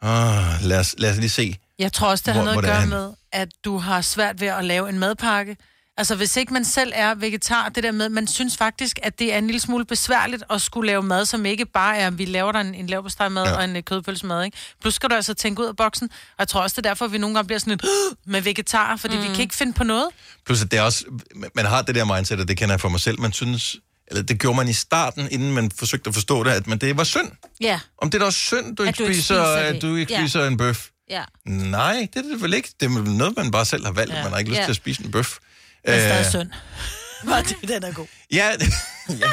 [0.02, 1.56] ah, lad, os, lad os lige se.
[1.78, 4.48] Jeg tror også, det har Hvor- noget at gøre med, at du har svært ved
[4.48, 5.56] at lave en madpakke.
[5.98, 9.32] Altså, hvis ikke man selv er vegetar, det der med, man synes faktisk, at det
[9.34, 12.52] er en lille smule besværligt at skulle lave mad, som ikke bare er, vi laver
[12.52, 13.56] der en, en laverbostejmad ja.
[13.56, 14.56] og en øh, kødpølsemad, ikke?
[14.80, 17.04] Plus skal du altså tænke ud af boksen, og jeg tror også, det er derfor,
[17.04, 17.84] at vi nogle gange bliver sådan lidt
[18.26, 19.22] med vegetarer, fordi mm.
[19.22, 20.06] vi kan ikke finde på noget.
[20.46, 21.04] Plus at det er også,
[21.54, 24.22] man har det der mindset, og det kender jeg for mig selv, man synes, eller
[24.22, 27.04] det gjorde man i starten, inden man forsøgte at forstå det, at men det var
[27.04, 27.30] synd.
[27.60, 27.80] Ja.
[28.02, 30.12] Om det er da også synd, du At ikke du spiser, spiser at du ikke
[30.12, 30.20] Ja.
[30.20, 30.88] spiser en bøf.
[31.10, 31.22] Ja.
[31.46, 32.68] Nej, det er det vel ikke.
[32.80, 34.14] Det er noget, man bare selv har valgt.
[34.14, 34.22] Ja.
[34.22, 34.64] man har ikke lyst Ja.
[34.64, 35.38] til at spise en bøf.
[35.86, 36.50] Det er stadig Øh, synd.
[37.60, 38.06] Det, den er god.
[38.32, 38.46] Ja,
[39.08, 39.26] ja.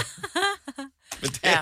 [1.22, 1.60] Men det, Ja.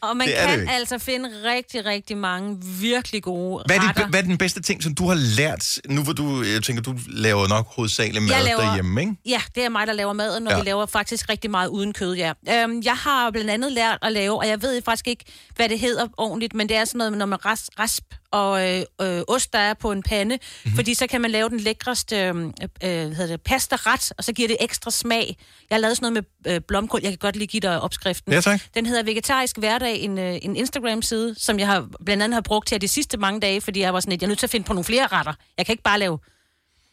[0.00, 0.72] Og man Det det kan ikke.
[0.72, 4.02] altså finde rigtig, rigtig mange virkelig gode hvad, er retter.
[4.02, 6.82] det, hvad er den bedste ting, som du har lært, nu hvor du, jeg tænker,
[6.82, 9.14] du laver nok hovedsageligt mad Jeg derhjemme, ikke?
[9.26, 10.58] Ja, det er mig, der laver maden, når ja.
[10.58, 12.32] vi laver faktisk rigtig meget uden kød, ja.
[12.50, 15.24] Øhm, jeg har blandt andet lært at lave, og jeg ved faktisk ikke,
[15.56, 18.82] hvad det hedder ordentligt, men det er sådan noget, når man ras, rasp og øh,
[19.00, 20.40] øh, ost, der er på en pande, Mhm.
[20.64, 20.76] mm-hmm.
[20.76, 24.32] fordi så kan man lave den lækreste øh, øh, hvad hedder det, pasta-ret, og så
[24.32, 25.36] giver det ekstra smag.
[25.70, 28.32] Jeg har lavet sådan noget med øh, blomkål, jeg kan godt lige give dig opskriften.
[28.32, 28.60] Ja, tak.
[28.74, 32.70] Den hedder Vegetarisk Hverdag, en, øh, en Instagram-side, som jeg har blandt andet har brugt
[32.70, 34.50] her de sidste mange dage, fordi jeg var sådan lidt, jeg er nødt til at
[34.50, 35.32] finde på nogle flere retter.
[35.58, 36.18] Jeg kan ikke bare lave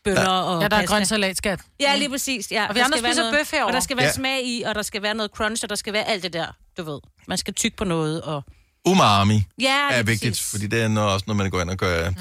[0.04, 0.96] bønner og Ja, der er pasta.
[0.96, 1.60] grøn salat, skat.
[1.80, 2.52] Ja, lige præcis.
[2.52, 2.68] Ja.
[2.70, 3.70] Og vi Der andre skal være spiser noget- bøf herovre.
[3.70, 4.08] Og der skal være Ja.
[4.10, 4.14] ja.
[4.14, 6.48] smag i, og der skal være noget crunch, og der skal være alt det der,
[6.78, 7.00] du ved.
[7.28, 8.44] Man skal tykke på noget, og...
[8.86, 10.52] Umami Ja, er vigtigt, præcis.
[10.52, 12.16] fordi det er noget, også, når man går ind og gør, mm.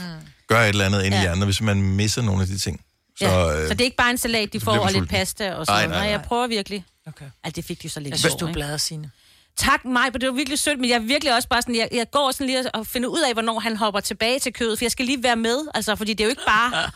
[0.49, 1.23] gør et eller andet ind i Ja.
[1.23, 2.81] hjernen, og hvis man misser nogle af de ting.
[3.19, 3.63] Så, Så, ja.
[3.63, 5.79] øh, så det er ikke bare en salat, de får, og lidt pasta og sådan
[5.79, 5.91] Nej, noget.
[5.99, 6.85] nej, Nej, jeg prøver virkelig.
[7.07, 7.25] Okay.
[7.45, 9.11] Altså, det fik de så lidt Jeg i synes, du er blader, Signe.
[9.57, 11.89] Tak mig, men det var virkelig sødt, men jeg er virkelig også bare sådan, jeg,
[11.93, 14.85] jeg går sådan lige og finder ud af, hvornår han hopper tilbage til kødet, for
[14.85, 16.91] jeg skal lige være med, altså, fordi det er jo ikke bare...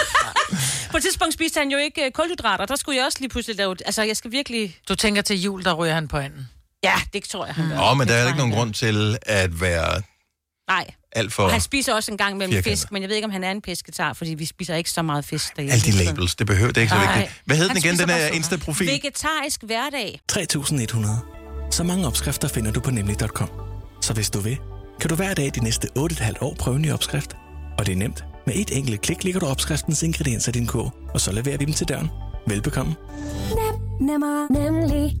[0.90, 3.56] På et tidspunkt spiste han jo ikke øh, kulhydrater, der skulle jeg også lige pludselig
[3.56, 3.76] lave...
[3.86, 4.76] Altså, jeg skal virkelig...
[4.88, 6.48] Du tænker til jul, der ryger han på anden.
[6.84, 7.80] Ja, det tror jeg, han gør.
[7.80, 10.02] Åh, men Det der er ikke nogen grund til at være.
[10.68, 11.42] Nej, alt for...
[11.42, 12.72] og han spiser også en gang med firkantet.
[12.72, 15.02] fisk, men jeg ved ikke, om han er en pesketar, fordi vi spiser ikke så
[15.02, 15.72] meget fisk derhjemme.
[15.72, 17.42] Alle de labels, det behøver det er ikke så vigtigt.
[17.44, 18.26] Hvad hed den igen, den sukker.
[18.26, 18.86] Insta-profil?
[18.86, 20.20] Vegetarisk hverdag.
[20.28, 21.18] 3100.
[21.70, 23.50] Så mange opskrifter finder du på nemlig.com.
[24.02, 24.58] Så hvis du vil,
[25.00, 27.36] kan du hver dag de næste 8,5 år prøve en ny opskrift.
[27.78, 28.24] Og det er nemt.
[28.46, 31.64] Med et enkelt klik ligger du opskriftens ingredienser i din kog, og så leverer vi
[31.64, 32.08] dem til døren.
[32.46, 32.94] Velbekomme.
[34.00, 35.20] Nemmer, nemlig.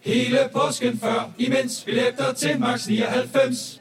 [0.00, 3.80] Hele påsken før, imens billetter til max 99.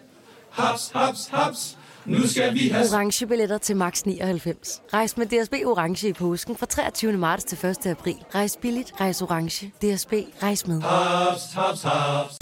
[0.51, 1.77] Haps, haps, haps.
[2.05, 2.85] Nu skal vi have...
[2.93, 4.81] Orange billetter til max 99.
[4.93, 7.11] Rejs med DSB Orange i påsken fra 23.
[7.17, 7.85] marts til 1.
[7.85, 8.15] april.
[8.35, 9.67] Rejs billigt, rejs orange.
[9.67, 10.81] DSB, rejs med.
[10.81, 12.37] Haps, haps, haps.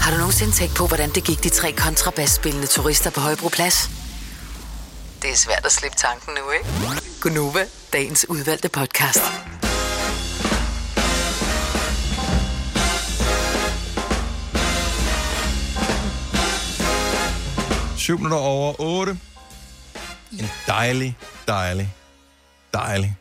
[0.00, 3.90] Har du nogensinde tænkt på, hvordan det gik de tre kontrabasspillende turister på Højbroplads?
[5.22, 6.68] Det er svært at slippe tanken nu, ikke?
[7.20, 9.22] Gunova, dagens udvalgte podcast.
[18.08, 19.18] Syv minutter over 8.
[20.32, 21.16] En dejlig,
[21.48, 21.94] dejlig,
[22.74, 23.16] dejlig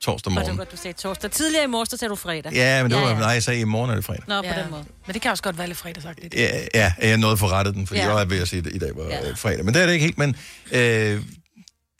[0.00, 0.56] torsdag Og det var morgen.
[0.58, 1.30] godt, du sagde torsdag.
[1.30, 2.52] Tidligere i morges, der sagde du fredag.
[2.52, 4.22] Ja, men det var, nej, jeg sagde i morgen er det fredag.
[4.28, 4.62] Nå, på Ja.
[4.62, 4.84] den måde.
[5.06, 6.34] Men det kan også godt være lidt fredagsagtigt.
[6.34, 8.04] Ja, ja, jeg nåede forrettet den, fordi Ja.
[8.06, 8.10] ja.
[8.10, 9.26] jeg var ved at sige, at i dag var Ja.
[9.26, 9.32] ja.
[9.32, 9.64] fredag.
[9.64, 10.36] Men det er det ikke helt, men
[10.72, 10.80] øh,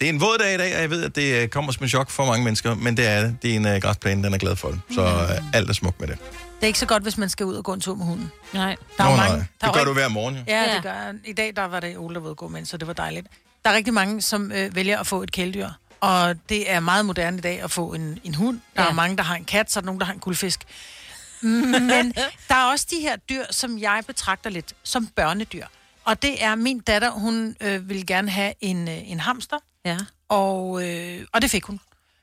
[0.01, 1.83] Det er en våd dag i dag, og jeg ved, at det øh, kommer som
[1.85, 3.37] en chok for mange mennesker, men det er det.
[3.43, 4.81] Din uh, græsplæne, den er glad for det.
[4.95, 6.19] Så uh, alt er smukt med det.
[6.57, 8.33] Det er ikke så godt, hvis man skal ud og gå en tur med hunden.
[8.53, 8.77] Nej.
[8.99, 9.29] Der er Nå, jo nej.
[9.29, 10.43] mange, der Det gør du hver morgen, jo.
[10.47, 10.75] Ja, Ja.
[10.75, 11.15] det gør jeg.
[11.25, 12.87] I dag der var det Ole, der var ude at gå med, en, så det
[12.87, 13.27] var dejligt.
[13.65, 15.69] Der er rigtig mange, som øh, vælger at få et kæledyr.
[16.01, 18.61] Og det er meget moderne i dag at få en, en hund.
[18.77, 18.83] Der ja.
[18.83, 18.91] Ja.
[18.91, 20.65] er mange, der har en kat, så er der nogen, der har en guldfisk.
[21.43, 21.91] Men
[22.49, 25.67] der er også de her dyr, som jeg betragter lidt som børnedyr.
[26.05, 29.57] Og det er min datter, hun øh, ville gerne have en, øh, en hamster.
[29.85, 29.99] Ja.
[30.29, 31.81] Og, øh, og det fik hun.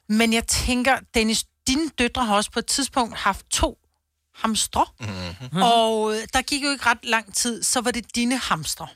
[0.09, 3.77] Men jeg tænker, Dennis, dine døtre har også på et tidspunkt haft to
[4.41, 4.85] hamstre.
[4.99, 5.61] Mm-hmm.
[5.61, 8.87] Og øh, der gik jo ikke ret lang tid, så var det dine hamstre.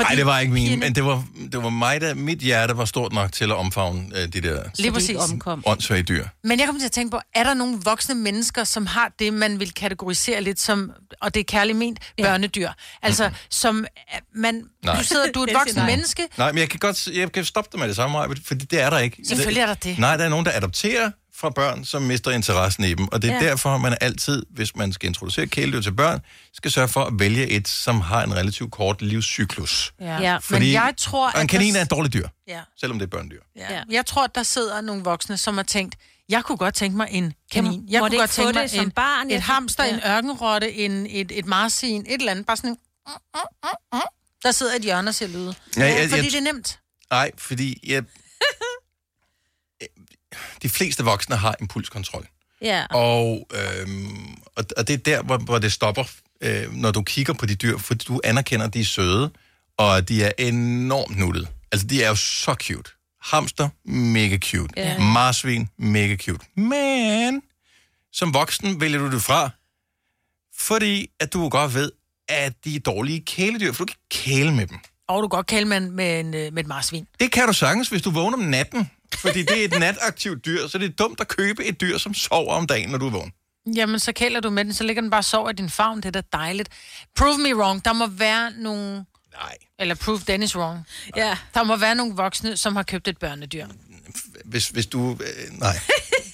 [0.00, 2.76] Nej, det var ikke min, pigerne- men det var, det var mig, der mit hjerte
[2.76, 5.16] var stort nok til at omfavne uh, de der Lige præcis.
[5.16, 5.62] omkom.
[5.66, 6.26] åndssvage dyr.
[6.44, 9.32] Men jeg kommer til at tænke på, er der nogle voksne mennesker, som har det,
[9.34, 12.70] man vil kategorisere lidt som, og det er kærligt ment, børnedyr?
[13.02, 14.96] Altså, som øh, man, Nej.
[14.98, 17.68] du sidder, du er et voksen menneske, Nej, men jeg kan godt jeg kan stoppe
[17.72, 19.16] dig med det samme, fordi det er der ikke.
[19.28, 19.98] Selvfølgelig er der det.
[19.98, 23.08] Nej, der er nogen, der adopterer fra børn, som mister interessen i dem.
[23.08, 23.40] Og det er ja.
[23.42, 23.48] Ja.
[23.48, 26.20] derfor, man altid, hvis man skal introducere kæledyr til børn,
[26.54, 29.92] skal sørge for at vælge et, som har en relativt kort livscyklus.
[30.00, 30.18] Ja.
[30.20, 30.36] Ja.
[30.36, 32.60] Fordi Men jeg tror, og en at kanin der- er et dørligt dyr, Ja.
[32.80, 33.40] selvom det er børnedyr.
[33.56, 33.74] Ja.
[33.74, 33.82] Ja.
[33.90, 35.94] Jeg tror, at der sidder nogle voksne, som har tænkt,
[36.28, 37.84] jeg kunne godt tænke mig en kanin.
[37.88, 39.26] Jeg kunne godt tænke mig det som en, barn.
[39.26, 39.94] et Jeg- hamster, ja.
[39.94, 42.46] en ørkenrotte, en, et, et marsin, et eller andet.
[42.46, 42.76] Bare sådan en...
[44.42, 45.54] Der sidder et hjørne og ser lyde.
[45.76, 46.78] Ja, jeg- Fordi jeg- det er nemt.
[47.10, 48.02] Nej, fordi jeg...
[50.62, 52.26] de fleste voksne har impulskontrol.
[52.62, 52.86] Ja.
[52.90, 56.04] Og, øhm, og, og det er der, hvor, hvor det stopper,
[56.40, 59.30] øh, når du kigger på de dyr, for du anerkender, at de er søde,
[59.76, 61.46] og de er enormt nuttede.
[61.72, 62.90] Altså, de er jo så cute.
[63.22, 64.74] Hamster, mega cute.
[64.76, 64.98] Ja.
[64.98, 66.46] Marsvin, mega cute.
[66.56, 67.42] Men
[68.12, 69.50] som voksen vælger du det fra,
[70.58, 71.92] fordi at du godt ved,
[72.28, 74.78] at de er dårlige kæledyr, for du kan ikke kæle med dem.
[75.08, 77.06] Og du kan godt kalde med, en- med, en, øh, med et marsvin.
[77.20, 78.90] Det kan du sagtens, hvis du vågner om natten.
[79.14, 82.14] Fordi det er et nataktivt dyr, så det er dumt at købe et dyr, som
[82.14, 83.32] sover om dagen, når du er vågen.
[83.74, 85.96] Jamen, så kæler du med den, så ligger den bare og sover i din favn.
[85.96, 86.68] Det er da dejligt.
[87.16, 87.84] Prove me wrong.
[87.84, 88.94] Der må være nogle...
[89.32, 89.56] Nej.
[89.78, 90.86] Eller prove Dennis wrong.
[91.16, 91.36] Ja.
[91.54, 93.66] Der må være nogle voksne, som har købt et børnedyr.
[94.44, 95.12] Hvis, hvis du...
[95.12, 95.80] Øh, nej.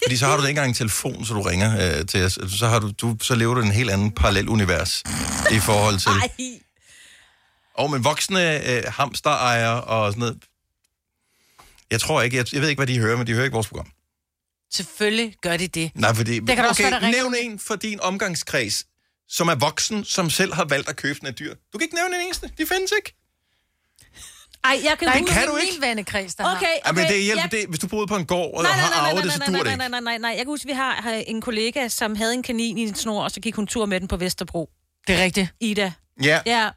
[0.04, 2.38] Fordi så har du ikke engang en telefon, så du ringer øh, til os.
[2.58, 5.02] Så, har du, du, så lever du i en helt anden parallel univers
[5.50, 6.10] i forhold til...
[6.10, 6.60] Ej.
[7.74, 10.38] Og men voksne øh, hamsterejere og sådan noget...
[11.90, 12.37] Jeg tror ikke...
[12.37, 13.87] Jeg, jeg ved ikke, hvad de hører, men de hører ikke vores program.
[14.73, 15.90] Selvfølgelig gør de det.
[15.94, 16.38] Nej, fordi...
[16.40, 18.85] Det kan da også okay, være, der nævn en for din omgangskreds,
[19.29, 21.55] som er voksen, som selv har valgt at købe sådan et dyr.
[21.73, 22.51] Du kan ikke nævne en eneste.
[22.59, 23.14] De findes ikke.
[24.64, 25.18] Ej, jeg kan huske...
[25.18, 25.81] ikke kan du min ikke.
[25.87, 26.66] vennekreds, der Okay, har.
[26.87, 28.73] Ja, men okay, det hjælper jeg- det, hvis du boede på en gård og Nej,
[28.73, 29.79] nej, har nej, nej, arvet nej, det, så nej, dur det nej, ikke.
[29.79, 30.31] nej, nej, nej, nej.
[30.31, 33.25] Jeg kan huske, vi har, har en kollega, som havde en kanin i en snor,
[33.25, 34.70] og så gik hun tur med den på Vesterbro.
[35.07, 35.49] Det er rigtigt.
[35.61, 35.92] Ida.
[36.23, 36.70] Ja, Ja,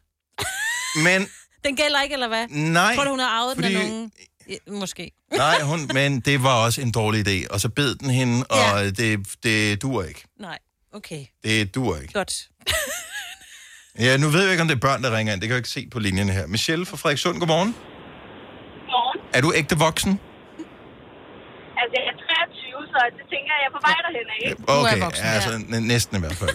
[1.03, 1.27] men
[1.65, 2.47] den gælder ikke, eller hvad?
[2.47, 2.95] nej.
[2.95, 4.11] Tror du, hun har arvet den fordi- af nogen?
[4.49, 5.11] Ja, måske.
[5.37, 7.47] Nej, hun, men det var også en dårlig idé.
[7.53, 8.89] Og så bed den hende, og Ja.
[8.89, 10.23] det, det dur ikke.
[10.39, 10.57] Nej,
[10.93, 11.25] okay.
[11.43, 12.13] Det dur ikke.
[12.13, 12.33] Godt.
[13.99, 15.41] Ja, nu ved jeg ikke, om det er børn, der ringer ind.
[15.41, 16.47] Det kan jeg ikke se på linjen her.
[16.47, 17.75] Michelle fra Frederikssund, godmorgen.
[18.87, 19.19] Morgen.
[19.33, 20.11] Er du ægte voksen?
[21.81, 24.49] Altså, jeg er 23, så det tænker jeg, jeg er på vej derhen af.
[24.49, 24.63] ikke?
[24.67, 26.49] Okay, voksen, ja, altså, næ- næsten i hvert fald.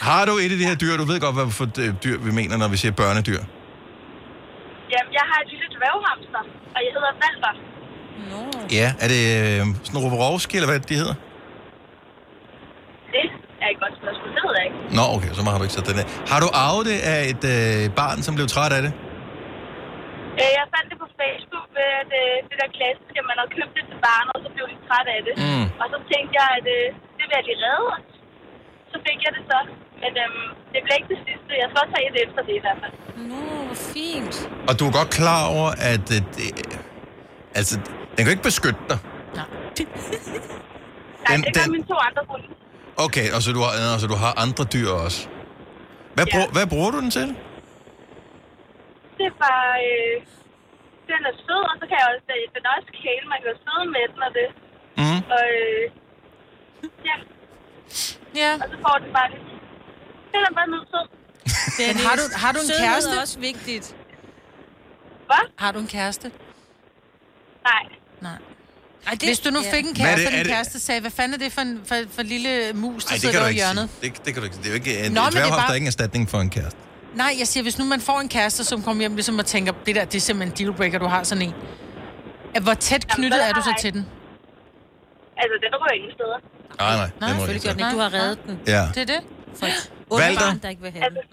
[0.00, 0.96] Har du et af de her dyr?
[0.96, 3.42] Du ved godt, hvad for øh, dyr vi mener, når vi siger børnedyr.
[4.94, 6.42] Jamen, jeg har et lille dværghamster,
[6.74, 7.54] og jeg hedder Valter.
[8.32, 8.40] Nå.
[8.80, 11.16] Ja, er det øh, sådan Roborovski, eller hvad de hedder?
[13.14, 13.24] Det
[13.64, 14.78] er et godt spørgsmål, det ved jeg ikke.
[14.98, 16.06] Nå, okay, så har du ikke sat den af.
[16.32, 18.92] Har du arvet det af et øh, barn, som blev træt af det?
[20.40, 23.52] Øh, Jeg fandt det på Facebook, ved at øh, det der klassiske, at man havde
[23.58, 25.34] købt det til barnet, og så blev de træt af det.
[25.44, 25.66] Mm.
[25.82, 27.92] Og så tænkte jeg, at øh, det vil jeg lige redde.
[28.92, 29.58] Så fik jeg det så.
[30.04, 31.50] Men øhm, det blev ikke det sidste.
[31.62, 32.94] Jeg skal også have et efter det i hvert fald.
[33.30, 34.34] Nå, hvor fint.
[34.68, 36.48] Og du er godt klar over, at øh, det,
[37.58, 37.74] altså,
[38.14, 38.98] den kan jo ikke beskytte dig.
[39.38, 39.46] Nej,
[41.30, 42.46] Den- det gør den- mine to andre hunde.
[43.06, 45.20] Okay, og så du har, altså, du har andre dyr også.
[46.16, 46.32] Hvad, Ja.
[46.34, 47.28] brug, hvad bruger du den til?
[49.20, 49.62] Det var...
[49.88, 50.16] Øh,
[51.10, 52.24] den er sød, og så kan jeg også...
[52.54, 54.48] Den er også kæle, man kan jo sidde med den og det.
[55.00, 55.20] Mm.
[55.36, 55.82] Og øh,
[57.08, 57.16] ja,
[58.42, 58.50] Ja.
[58.62, 59.44] og så får den bare lidt...
[60.34, 61.06] Den er bare nødt sød.
[61.86, 63.10] Men har du, har du en Sødhed kæreste?
[63.16, 63.96] er også vigtigt.
[65.26, 65.44] Hvad?
[65.58, 66.30] Har du en kæreste?
[67.70, 67.82] Nej.
[68.20, 68.32] Nej.
[69.06, 70.80] Ej, det, Hvis du nu fik en Hvad er kæreste, det- og din det- kæreste
[70.80, 73.32] sagde, hvad fanden er det for en for, for lille mus, der Nej, det sidder
[73.32, 73.90] kan du der i ikke hjørnet?
[74.00, 74.10] sige.
[74.10, 74.56] Det, det kan du ikke.
[74.56, 76.40] Det er jo ikke en Nå, men det er bare- er ikke en erstatning for
[76.40, 76.78] en kæreste.
[77.14, 79.72] Nej, jeg siger, hvis nu man får en kæreste, som kommer hjem ligesom og tænker,
[79.86, 81.54] det der, det er simpelthen en dealbreaker, du har sådan en.
[82.54, 84.06] At Hvor tæt knyttet så er du så har til den?
[85.36, 86.38] Altså, den rører ingen steder.
[86.80, 87.10] Nej, nej.
[87.20, 87.96] Nej, det må Selvfølgelig gør ikke den ikke.
[87.96, 88.60] Du har reddet den.
[88.66, 88.82] Ja.
[88.94, 89.20] Det er det.
[89.60, 89.78] For et
[90.22, 90.46] Walter?
[90.48, 91.24] barn, der ikke vil have den.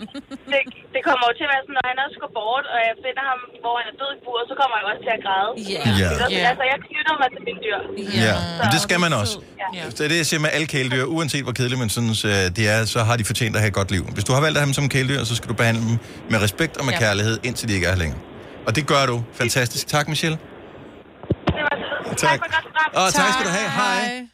[0.52, 0.60] det,
[0.96, 3.24] det kommer jo til at være sådan, når han også går bort, og jeg finder
[3.32, 5.52] ham, hvor han er død i buret, så kommer jeg også til at græde.
[5.74, 5.82] Ja.
[6.02, 6.10] Ja.
[6.34, 6.50] Yeah.
[6.52, 7.80] Altså, jeg knytter mig til mine dyr.
[8.28, 9.36] Ja, men det skal man også.
[9.78, 9.84] Ja.
[9.98, 11.04] Så det er siger med alle kæledyr.
[11.16, 13.78] Uanset hvor kedeligt man synes, øh, det er, så har de fortjent at have et
[13.82, 14.04] godt liv.
[14.16, 15.96] Hvis du har valgt at have dem som kæledyr, så skal du behandle dem
[16.32, 17.00] med respekt og med Ja.
[17.06, 18.20] kærlighed, indtil de ikke er her længere.
[18.68, 19.16] Og det gør du.
[19.42, 19.84] Fantastisk.
[19.96, 20.38] Tak, Michelle.
[21.56, 22.16] Det var så.
[22.26, 22.38] Tak.
[22.40, 23.06] for et godt program.
[23.08, 23.70] Og tak skal du have.
[23.82, 24.28] Hej.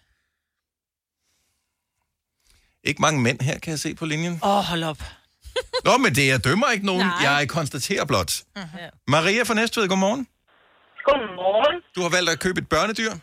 [2.90, 4.36] Ikke mange mænd her, kan jeg se på linjen.
[4.44, 5.02] Åh, oh, hold op.
[5.88, 7.08] Nå, men det, jeg dømmer ikke nogen.
[7.08, 7.26] Nej.
[7.28, 8.32] Jeg konstaterer blot.
[9.16, 10.24] Maria fra Næstved, godmorgen.
[11.08, 11.78] Godmorgen.
[11.96, 13.14] Du har valgt at købe et børnedyr.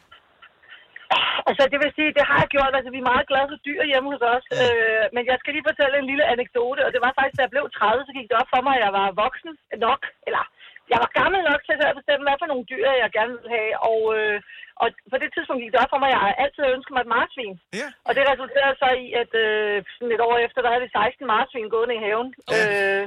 [1.49, 2.73] Altså, det vil sige, det har jeg gjort.
[2.79, 4.45] Altså, vi er meget glade for dyr hjemme hos os.
[4.51, 4.57] Ja.
[4.62, 7.55] Øh, men jeg skal lige fortælle en lille anekdote, og det var faktisk, da jeg
[7.55, 9.53] blev 30, så gik det op for mig, at jeg var voksen
[9.87, 10.01] nok.
[10.27, 10.45] Eller,
[10.93, 13.73] jeg var gammel nok til at bestemme, hvad for nogle dyr, jeg gerne ville have.
[13.91, 14.37] Og, øh,
[14.83, 17.03] og på det tidspunkt gik det op for mig, at jeg altid havde ønsket mig
[17.07, 17.55] et marsvin.
[17.81, 17.89] Ja.
[18.07, 21.33] Og det resulterede så i, at øh, sådan et år efter, der havde vi 16
[21.35, 22.29] marsvin gående i haven.
[22.57, 23.05] Øh,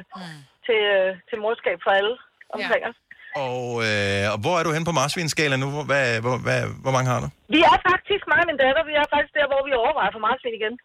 [0.68, 2.14] til, øh, til morskab for alle
[2.56, 2.98] omkring os.
[3.46, 5.70] Og, øh, og hvor er du henne på marsvinskalaen nu?
[5.76, 7.28] Hvor, hvad, hvor, hvad, hvor mange har du?
[7.56, 10.22] Vi er faktisk, mig og min datter, vi er faktisk der, hvor vi overvejer for
[10.28, 10.76] marsvin igen.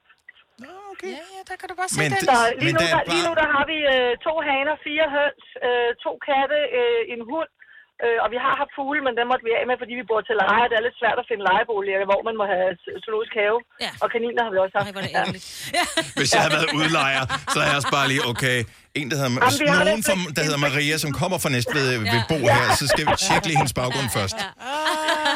[0.93, 1.13] Okay.
[1.19, 2.21] Ja, ja, der kan du bare se Men den.
[2.21, 4.35] det- Så lige, men nu, der er der, lige nu der har vi øh, to
[4.49, 7.51] haner, fire høns, øh, to katte, øh, en hund,
[8.05, 10.21] øh, og vi har haft fugle, men dem måtte vi af med, fordi vi bor
[10.29, 12.69] til leje, det er lidt svært at finde lejeboliger, hvor man må have
[13.05, 13.59] zoologisk have.
[13.85, 13.91] Ja.
[14.03, 14.87] Og kaniner har vi også haft.
[14.89, 15.43] Ej, hvor er det
[15.79, 15.85] Ja.
[16.19, 17.23] Hvis jeg havde været udlejer,
[17.53, 18.59] så havde jeg også bare lige, okay,
[18.99, 19.43] en, der hedder, Jamen,
[19.75, 23.05] nogen, lidt som, der hedder Maria, som kommer fra Næstved, vil bo her, så skal
[23.11, 24.39] vi tjekke lige hendes baggrund først.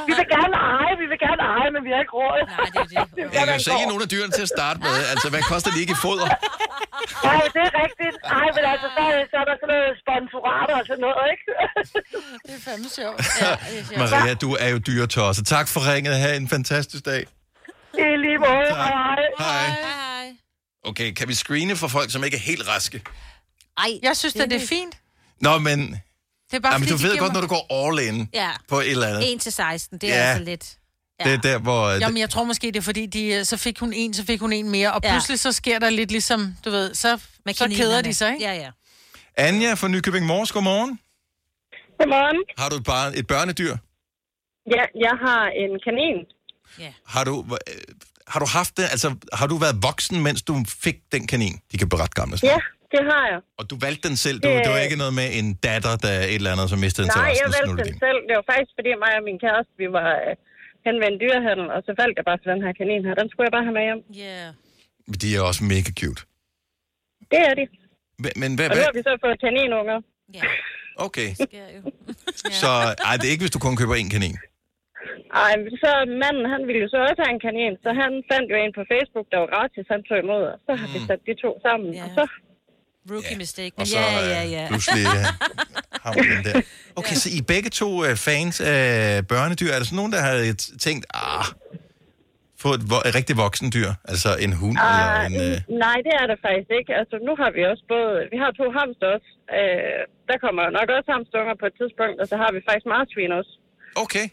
[0.09, 2.40] Vi vil gerne eje, vi vil gerne eje, men vi har ikke råd.
[2.46, 3.34] Nej, det er det.
[3.36, 4.94] Jeg kan jo sælge nogle af dyrene til at starte med.
[5.12, 6.28] Altså, hvad koster de ikke i foder?
[7.26, 8.16] Ja, det er rigtigt.
[8.38, 11.44] Ej, men altså, så, så er der sådan noget sponsorater og sådan noget, ikke?
[12.46, 13.18] Det er fandme sjovt.
[14.02, 15.44] Maria, du er jo dyretosset.
[15.57, 16.14] Tak for ringet.
[16.22, 17.22] Ha' en fantastisk dag.
[17.98, 18.68] I lige måde.
[18.74, 19.22] Hej.
[19.38, 19.66] Hej.
[19.68, 20.26] Hej.
[20.84, 23.02] Okay, kan vi screene for folk, som ikke er helt raske?
[23.78, 24.96] Ej, Jeg synes, det, det er fint.
[25.40, 25.80] Nå, men...
[26.50, 28.50] Det er bare, Jamen, fordi, du ved godt, mig- når du går all in Ja.
[28.68, 29.32] på et eller andet.
[29.34, 30.22] 1 til 16, det er Ja.
[30.22, 30.76] altså lidt...
[31.24, 31.90] Det er der, hvor...
[31.90, 34.40] Jamen, jeg tror måske, det er fordi, de, øh, så fik hun en, så fik
[34.40, 35.10] hun en mere, og Ja.
[35.12, 37.18] pludselig så sker der lidt ligesom, du ved, så,
[37.54, 38.44] så keder de sig, ikke?
[38.44, 38.70] Ja, ja.
[39.36, 40.98] Anja fra Nykøbing Mors, godmorgen.
[41.98, 42.44] Godmorgen.
[42.58, 43.76] Har du et, barn, et børnedyr?
[44.70, 46.16] Ja, jeg har en kanin.
[47.06, 47.74] Har du, øh,
[48.26, 48.82] har du haft det?
[48.90, 51.60] Altså, har du været voksen, mens du fik den kanin?
[51.72, 52.38] De kan ret gamle.
[52.38, 52.50] sådan.
[52.50, 52.56] Ja,
[52.95, 53.41] det har jeg.
[53.61, 54.37] Og du valgte den selv?
[54.43, 56.78] Du, Det- det var ikke noget med en datter, der er et eller andet, som
[56.87, 57.37] mistede Nej, interessen?
[57.41, 58.20] jeg og valgte den selv.
[58.28, 60.32] Det var faktisk, fordi mig og min kæreste, vi var øh,
[60.87, 63.14] hen ved en dyrehandel, og så faldt jeg bare for den her kanin her.
[63.20, 64.01] Den skulle jeg bare have med hjem.
[64.24, 64.49] Yeah.
[65.09, 66.20] Men De er også mega cute.
[67.32, 67.64] Det er de.
[68.24, 69.99] Men, men hvad, Og nu har vi så fået kaninunger.
[71.07, 71.28] Okay.
[72.62, 72.70] Så
[73.09, 74.37] ej, det er ikke, hvis du kun køber én kanin.
[75.45, 75.53] Ej,
[75.84, 75.91] så
[76.22, 78.82] manden, han ville jo så også have en kanin, så han fandt jo en på
[78.93, 81.91] Facebook, der var gratis, han tog imod, og så har vi sat de to sammen,
[82.05, 82.22] og så...
[83.12, 83.72] Rookie mistake.
[83.80, 84.64] Og så ja, øh, ja, ja.
[84.68, 85.24] pludselig øh,
[86.04, 86.61] har den der.
[86.96, 89.70] Okay, så I er begge to øh, fans af børnedyr.
[89.74, 90.34] Er der sådan nogen, der har
[90.86, 91.44] tænkt, ah,
[92.62, 93.90] få et, vo- et rigtig voksen dyr?
[94.12, 95.34] Altså en hund eller Ah, en...
[95.46, 95.57] Øh...
[95.84, 96.90] Nej, det er det faktisk ikke.
[97.00, 98.11] Altså, nu har vi også både...
[98.32, 99.28] Vi har to hamster også.
[99.59, 99.98] Øh,
[100.30, 103.52] der kommer nok også hamsterunger på et tidspunkt, og så har vi faktisk marsvin også.
[104.04, 104.26] Okay.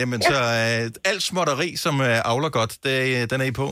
[0.00, 3.68] Jamen, så øh, alt småtteri, som øh, avler godt, det, øh, den er I på.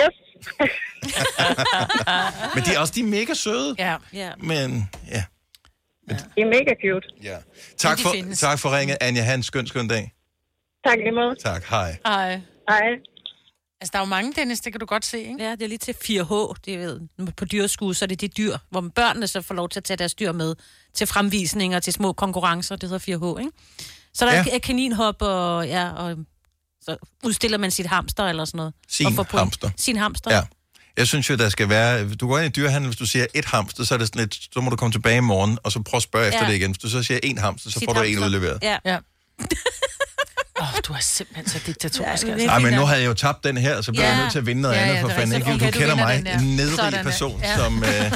[0.00, 0.16] Yes.
[2.54, 3.74] Men de er også de er mega søde.
[3.78, 3.96] Ja.
[4.12, 4.32] ja.
[4.38, 5.24] Men, ja.
[6.08, 7.08] De er mega cute.
[7.22, 7.36] ja.
[7.76, 8.40] Tak, for, findes.
[8.40, 9.22] tak for ringet, Anja.
[9.22, 10.12] Ha' en skøn, skøn dag.
[10.86, 11.34] Tak lige måde.
[11.44, 11.96] Tak, hej.
[12.04, 12.40] Ej.
[12.68, 12.82] Hej.
[13.80, 15.44] Altså, der er jo mange, Dennis, det kan du godt se, ikke?
[15.44, 17.00] Ja, det er lige til 4H, det ved
[17.36, 19.96] På dyreskud, så er det de dyr, hvor børnene så får lov til at tage
[19.96, 20.54] deres dyr med
[20.94, 23.50] til fremvisninger, til små konkurrencer, det hedder 4H, ikke?
[24.14, 24.44] Så der ja.
[24.52, 26.16] er kaninhop, og, ja, og
[26.84, 28.74] så udstiller man sit hamster eller sådan noget.
[28.88, 29.70] Sin og hamster.
[29.76, 30.34] Sin hamster.
[30.34, 30.42] Ja.
[30.96, 32.14] Jeg synes jo, der skal være...
[32.14, 34.34] Du går ind i dyrehandel, hvis du siger et hamster, så er det sådan lidt,
[34.54, 36.48] så må du komme tilbage i morgen, og så prøve at spørge efter Ja.
[36.50, 36.70] det igen.
[36.70, 38.58] Hvis du så siger en hamster, så Sit får du en udleveret.
[38.62, 38.76] Ja.
[38.84, 38.96] ja.
[40.60, 42.26] Åh, oh, du er simpelthen så diktatorisk.
[42.26, 42.46] Ja, altså.
[42.46, 44.16] Nej, men nu havde jeg jo tabt den her, så jeg Ja.
[44.20, 45.50] nødt til at vinde noget Ja, ja, andet, for det er fanden ikke.
[45.52, 47.56] Okay, Du du kender mig, en nedrig Sådan, person, ja.
[47.56, 47.84] som...
[47.84, 48.12] Øh,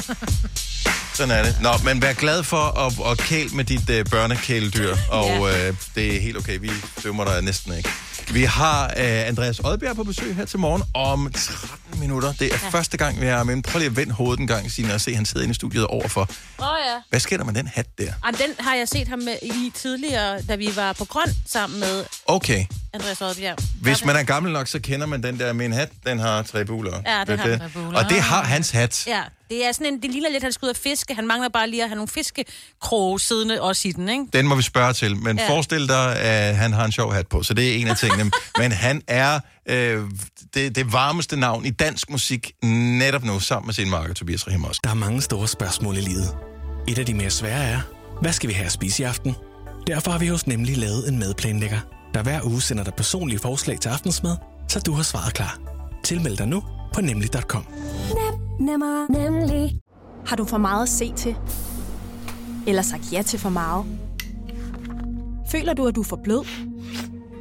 [1.13, 1.57] sådan er det.
[1.61, 6.15] Nå, men vær glad for at, at kæle med dit øh, børnekæledyr, og øh, det
[6.15, 6.59] er helt okay.
[6.59, 6.69] Vi
[7.03, 7.89] dømmer dig næsten ikke.
[8.33, 12.33] Vi har øh, Andreas Oddbjerg på besøg her til morgen om 13 minutter.
[12.33, 12.69] Det er ja.
[12.69, 13.63] første gang, vi er med.
[13.63, 15.87] Prøv lige at vende hovedet en gang, Signe, og se, han sidder inde i studiet
[15.87, 16.21] overfor.
[16.59, 17.01] Åh oh, ja.
[17.09, 18.13] Hvad sker der med den hat der?
[18.23, 21.79] Ej, den har jeg set ham med i tidligere, da vi var på grøn sammen
[21.79, 22.65] med Okay.
[22.93, 23.57] Andreas Oddbjerg.
[23.81, 25.89] Hvis man er gammel nok, så kender man den der med en hat.
[26.05, 27.01] Den har tre buler.
[27.05, 27.99] Ja, det har tre buler.
[27.99, 29.07] Og det har hans hat.
[29.07, 31.15] Ja, det er sådan en, det ligner lidt, at han skal ud og fiske.
[31.15, 34.25] Han mangler bare lige at have nogle fiskekroge siddende også i den, ikke?
[34.33, 35.17] Den må vi spørge til.
[35.17, 35.49] Men ja.
[35.49, 37.43] forestil dig, at han har en sjov hat på.
[37.43, 38.16] Så det er en af tingene.
[38.57, 39.39] Men han er
[39.69, 40.03] øh,
[40.53, 44.63] det, det varmeste navn i dansk musik netop nu, sammen med sin marker Tobias Rahim
[44.63, 44.81] også.
[44.83, 46.37] Der er mange store spørgsmål i livet.
[46.87, 47.79] Et af de mere svære er,
[48.21, 49.35] hvad skal vi have at spise i aften?
[49.87, 51.79] Derfor har vi hos Nemlig lavet en madplanlægger,
[52.13, 54.37] der hver uge sender dig personlige forslag til aftensmad,
[54.69, 55.59] så du har svaret klar.
[56.03, 56.63] Tilmeld dig nu
[56.93, 57.65] på nemlig.com.
[58.59, 59.79] Nemmer, nemlig.
[60.25, 61.35] Har du for meget at se til?
[62.67, 63.85] Eller sagt ja til for meget?
[65.51, 66.43] Føler du, at du er for blød?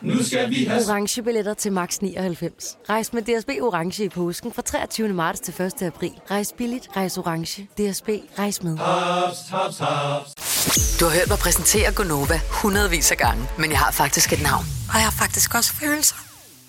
[0.00, 0.82] Nu skal vi have...
[0.88, 2.76] Orange billetter til max 99.
[2.88, 5.08] Rejs med DSB Orange i påsken fra 23.
[5.08, 5.82] marts til 1.
[5.82, 6.12] april.
[6.30, 7.62] Rejs billigt, rejs orange.
[7.62, 8.78] DSB, rejs med.
[8.78, 10.96] Haps, haps, haps.
[11.00, 14.64] Du har hørt mig præsentere Gonova hundredvis af gange, men jeg har faktisk et navn.
[14.88, 16.16] Og jeg har faktisk også følelser.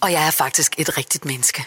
[0.01, 1.65] Og jeg er faktisk et rigtigt menneske.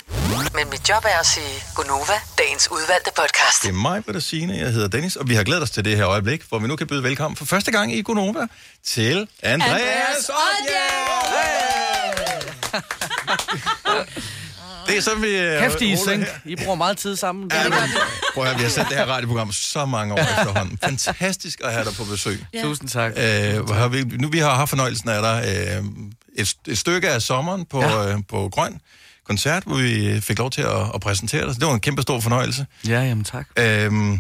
[0.54, 3.62] Men mit job er at sige Gonova, dagens udvalgte podcast.
[3.62, 5.96] Det er mig, Britta Signe, jeg hedder Dennis, og vi har glædet os til det
[5.96, 8.46] her øjeblik, hvor vi nu kan byde velkommen for første gang i Gonova
[8.86, 10.30] til Andreas, Andreas
[14.86, 15.28] Det er sådan, vi...
[15.28, 17.50] øh, Kæft, I er bruger meget tid sammen.
[17.50, 17.78] Det Ja, men,
[18.34, 20.78] prøv at høre, vi har sendt det her radioprogram så mange år efterhånden.
[20.82, 22.44] Fantastisk at have dig på besøg.
[22.54, 22.62] Ja.
[22.62, 23.12] Tusind tak.
[23.16, 25.84] Øh, har vi, nu vi har haft fornøjelsen af dig øh,
[26.36, 28.12] et, et stykke af sommeren på, ja.
[28.12, 28.80] øh, på Grøn
[29.26, 31.54] koncert, hvor vi fik lov til at, at præsentere dig.
[31.54, 32.66] Så det var en kæmpe stor fornøjelse.
[32.88, 33.46] Ja, jamen tak.
[33.58, 34.12] Øhm,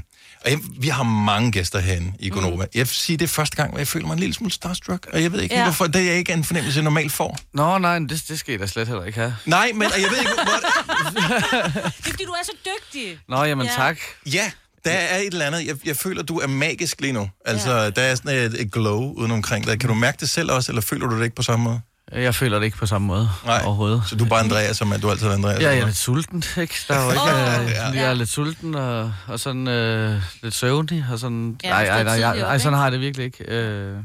[0.44, 2.64] og jeg, vi har mange gæster herinde i Gonova.
[2.64, 2.70] Mm.
[2.74, 5.06] Jeg vil sige, det er første gang, hvor jeg føler mig en lille smule starstruck,
[5.12, 5.62] og jeg ved ikke, Ja.
[5.62, 7.38] hvorfor det er ikke en fornemmelse, jeg normalt får.
[7.54, 9.36] Nå, nej, men det, det skal I da slet heller ikke have.
[9.46, 10.44] Nej, men og jeg ved ikke, hvor...
[11.80, 13.18] Det er fordi, du er så dygtig.
[13.28, 13.72] Nå, jamen Ja.
[13.76, 13.98] tak.
[14.32, 14.50] Ja,
[14.84, 15.66] der er et eller andet.
[15.66, 17.30] Jeg, jeg føler, du er magisk lige nu.
[17.46, 17.90] Altså, ja.
[17.90, 19.80] der er sådan et, et glow uden omkring dig.
[19.80, 21.80] Kan du mærke det selv også, eller føler du det ikke på samme måde?
[22.12, 23.62] Jeg føler det ikke på samme måde Nej.
[23.64, 24.02] overhovedet.
[24.06, 25.60] Så du er bare Andreas, som du altid er Andreas?
[25.62, 26.74] Ja, jeg er lidt sulten, ikke?
[26.88, 27.64] Der er jo ikke, Åh.
[27.64, 27.86] øh, Ja.
[28.02, 31.56] jeg er lidt sulten og, og sådan øh, lidt søvnig og sådan.
[31.64, 33.44] Ja, nej, nej, nej, nej, nej, sådan har jeg det virkelig ikke.
[33.44, 33.96] Øh,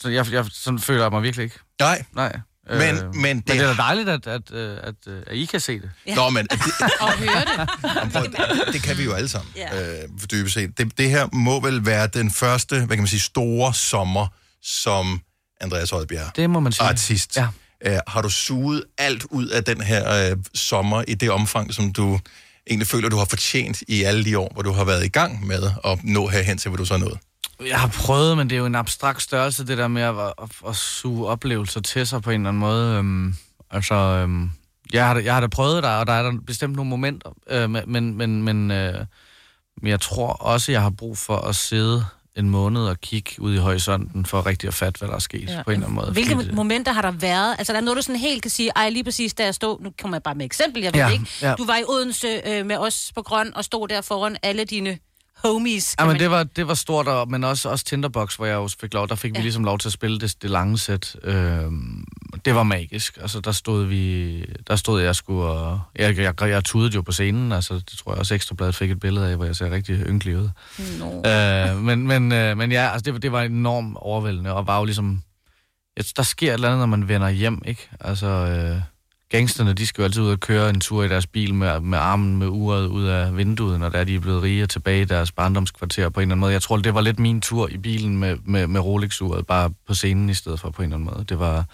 [0.00, 1.58] så jeg, jeg, sådan føler jeg mig virkelig ikke.
[1.80, 2.04] Nej.
[2.14, 2.36] Nej.
[2.70, 4.94] Men- men men det- det er da dejligt, at, at, øh, at, at,
[5.26, 5.90] at I kan se det.
[6.06, 6.14] Ja.
[6.14, 6.60] Nå, men det,
[7.00, 7.68] Og høre det.
[7.96, 9.92] Jamen, prøv, det, det kan vi jo alle sammen, Ja.
[10.02, 10.78] øh, for dybest set.
[10.78, 14.26] Det, det her må vel være den første, hvad kan man sige, store sommer,
[14.62, 15.20] som
[15.60, 16.86] Andreas Oddbjerg, Det må man sige.
[16.88, 17.36] artist.
[17.36, 17.48] Ja.
[17.86, 21.92] Øh, har du suget alt ud af den her øh, sommer i det omfang, som
[21.92, 22.18] du
[22.66, 25.46] egentlig føler, du har fortjent i alle de år, hvor du har været i gang
[25.46, 27.18] med at nå herhen til, hvor du så er nået?
[27.66, 30.48] Jeg har prøvet, men det er jo en abstrakt størrelse, det der med at, at,
[30.68, 32.94] at suge oplevelser til sig på en eller anden måde.
[32.96, 33.34] Øhm,
[33.70, 34.50] altså, øhm,
[34.92, 37.70] jeg, har, jeg har da prøvet der, og der er der bestemt nogle momenter, øh,
[37.70, 39.04] men, men, men, men, øh,
[39.82, 42.04] men jeg tror også, jeg har brug for at sidde
[42.38, 45.48] en måned og kigge ud i horisonten for rigtig at fatte, hvad der er sket
[45.48, 45.62] ja.
[45.62, 46.12] på en eller anden måde.
[46.12, 47.54] Hvilke Fordi det- momenter har der været?
[47.58, 49.80] Altså, der er noget, du sådan helt kan sige, ej, lige præcis da jeg stod,
[49.80, 51.26] nu kommer jeg bare med eksempel, jeg ved Ja, ikke.
[51.42, 51.54] ja.
[51.54, 54.98] Du var i Odense øh, med os på Grøn og stod der foran alle dine
[55.44, 55.94] homies.
[55.98, 58.56] Ja, men man- det var, det var stort, og, men også, også Tinderbox, hvor jeg
[58.56, 59.38] også fik lov, der fik ja.
[59.38, 61.16] vi ligesom lov til at spille det, det lange sæt.
[61.24, 62.04] Øhm,
[62.48, 63.18] det var magisk.
[63.20, 67.12] Altså, der stod vi, der stod jeg sgu, og jeg, jeg, jeg tudede jo på
[67.12, 69.98] scenen, altså, det tror jeg også Ekstrabladet fik et billede af, hvor jeg ser rigtig
[70.06, 70.48] ynkelig ud.
[70.98, 71.22] Nå.
[71.30, 74.78] Øh, men, men, øh, men ja, altså, det, var- det var enormt overvældende, og var
[74.78, 75.22] jo ligesom,
[75.96, 77.88] jeg, der sker et eller andet, når man vender hjem, ikke?
[78.00, 78.80] Altså, øh,
[79.30, 81.98] gangsterne, de skal jo altid ud og køre en tur i deres bil med, med
[81.98, 85.02] armen med uret ud af vinduet, når der er, de er blevet rige og tilbage
[85.02, 86.52] i deres barndomskvarter på en eller anden måde.
[86.52, 89.94] Jeg tror, det var lidt min tur i bilen med, med, med Rolex-uret, bare på
[89.94, 91.24] scenen i stedet for på en eller anden måde.
[91.28, 91.64] Det var...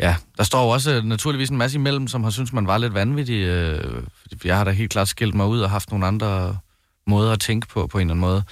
[0.00, 2.78] Ja, der står jo også øh, naturligvis en masse imellem, som har syntes, man var
[2.78, 3.34] lidt vanvittig.
[3.44, 4.02] Øh,
[4.44, 6.58] jeg har da helt klart skilt mig ud og haft nogle andre
[7.06, 8.42] måder at tænke på, på en eller anden måde.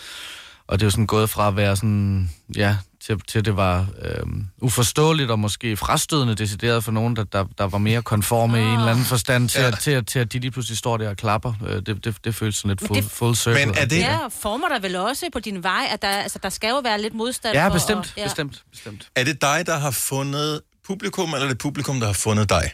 [0.67, 2.77] Og det er jo sådan gået fra at være sådan, ja,
[3.07, 4.27] til, til det var øh,
[4.63, 8.75] uforståeligt og måske frastødende decideret for nogen, der, der, der var mere konforme i en
[8.79, 9.67] eller anden forstand, til, Ja.
[9.67, 9.71] ja.
[9.71, 11.53] til, at, til at de lige pludselig står der og klapper.
[11.67, 13.67] Øh, det, det, det føles sådan lidt full, det- full circle.
[13.67, 16.39] Men er det- Ja, og former der vel også på din vej, at der, altså,
[16.43, 18.25] der skal jo være lidt modstand Ja, bestemt, at- ja.
[18.25, 19.09] bestemt, bestemt.
[19.17, 22.71] Er det dig, der har fundet publikum, eller er det publikum, der har fundet dig?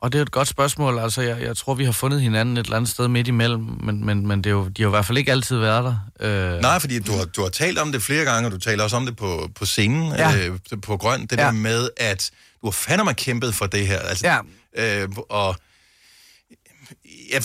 [0.00, 0.98] Og det er et godt spørgsmål.
[0.98, 4.04] Altså, jeg, jeg tror, vi har fundet hinanden et eller andet sted midt imellem, men,
[4.06, 5.84] men, men det er jo, de har jo i hvert fald ikke altid været
[6.20, 6.54] der.
[6.54, 8.84] Øh, Nej, fordi du har, du har talt om det flere gange, og du taler
[8.84, 10.36] også om det på, på scenen, Ja.
[10.48, 11.20] øh, på Grøn.
[11.26, 11.32] Det.
[11.32, 11.36] Ja.
[11.44, 12.30] der med, at
[12.60, 13.98] du har fandme kæmpet for det her.
[13.98, 14.26] Altså,
[14.76, 15.02] Ja.
[15.02, 15.56] øh, og
[17.30, 17.40] ja,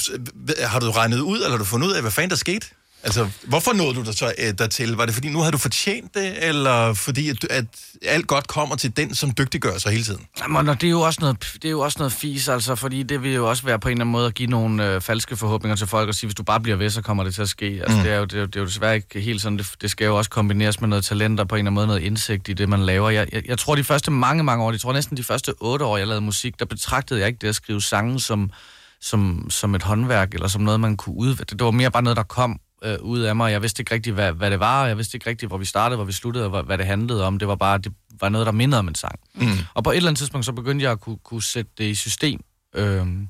[0.68, 2.68] har du regnet ud, eller har du fundet ud af, hvad fanden der skete?
[3.04, 4.92] Altså, hvorfor nåede du dig så øh, dertil?
[4.96, 7.66] Var det fordi, nu havde du fortjent det, eller fordi, at, at
[8.02, 10.26] alt godt kommer til den, som dygtiggør sig hele tiden?
[10.42, 13.04] Jamen, og det er jo også noget, det er jo også noget fis, altså, fordi
[13.04, 15.38] det vil jo også være på en eller anden måde at give nogle øh, falske
[15.38, 17.50] forhåbninger til folk og sige, hvis du bare bliver ved, så kommer det til at
[17.50, 17.66] ske.
[17.84, 18.04] Altså, Mm.
[18.04, 19.92] det, er jo, det, er jo, det er jo desværre ikke helt sådan, det, det
[19.92, 22.50] skal jo også kombineres med noget talent og på en eller anden måde noget indsigt
[22.50, 23.10] i det, man laver.
[23.10, 25.86] Jeg, jeg, jeg tror, de første mange, mange år, jeg tror næsten de første otte
[25.86, 28.52] år, jeg lavede musik, der betragtede jeg ikke det at skrive sange som,
[29.02, 31.58] som, som et håndværk, eller som noget, man kunne udvikle.
[31.58, 33.52] Det var mere bare noget, der kom øh, ud af mig.
[33.52, 35.96] Jeg vidste ikke rigtigt, hvad, hvad det var, jeg vidste ikke rigtigt, hvor vi startede,
[35.96, 37.40] hvor vi sluttede, og hvad, hvad det handlede om.
[37.40, 39.20] Det var bare det var noget, der mindede om en sang.
[39.36, 39.48] Mm.
[39.74, 41.96] Og på et eller andet tidspunkt, så begyndte jeg at kunne, kunne sætte det i
[41.96, 42.40] system,
[42.76, 43.30] øhm,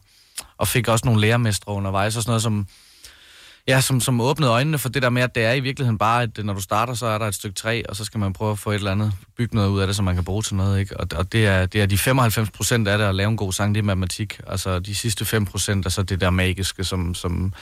[0.57, 2.67] og fik også nogle lærermestre undervejs, og sådan noget, som,
[3.67, 6.23] ja, som, som åbnede øjnene for det der med, at det er i virkeligheden bare,
[6.23, 8.51] at når du starter, så er der et stykke træ, og så skal man prøve
[8.51, 10.55] at få et eller andet, bygge noget ud af det, som man kan bruge til
[10.55, 10.99] noget, ikke?
[10.99, 13.53] Og, og det, er, det er de 95 procent af det at lave en god
[13.53, 14.39] sang, det er matematik.
[14.47, 17.53] Altså de sidste 5 procent er så det der magiske, som, som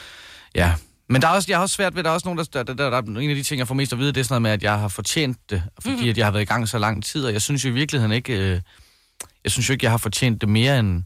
[0.55, 0.73] ja...
[1.09, 2.63] Men der er også, jeg har også svært ved, der er også nogen, der, der,
[2.63, 4.33] der, der, der en af de ting, jeg får mest at vide, det er sådan
[4.33, 6.03] noget med, at jeg har fortjent det, fordi Mhm.
[6.03, 6.09] mm.
[6.09, 8.11] at jeg har været i gang så lang tid, og jeg synes jo i virkeligheden
[8.11, 8.61] ikke, øh,
[9.43, 11.03] jeg synes jo ikke, jeg har fortjent det mere end,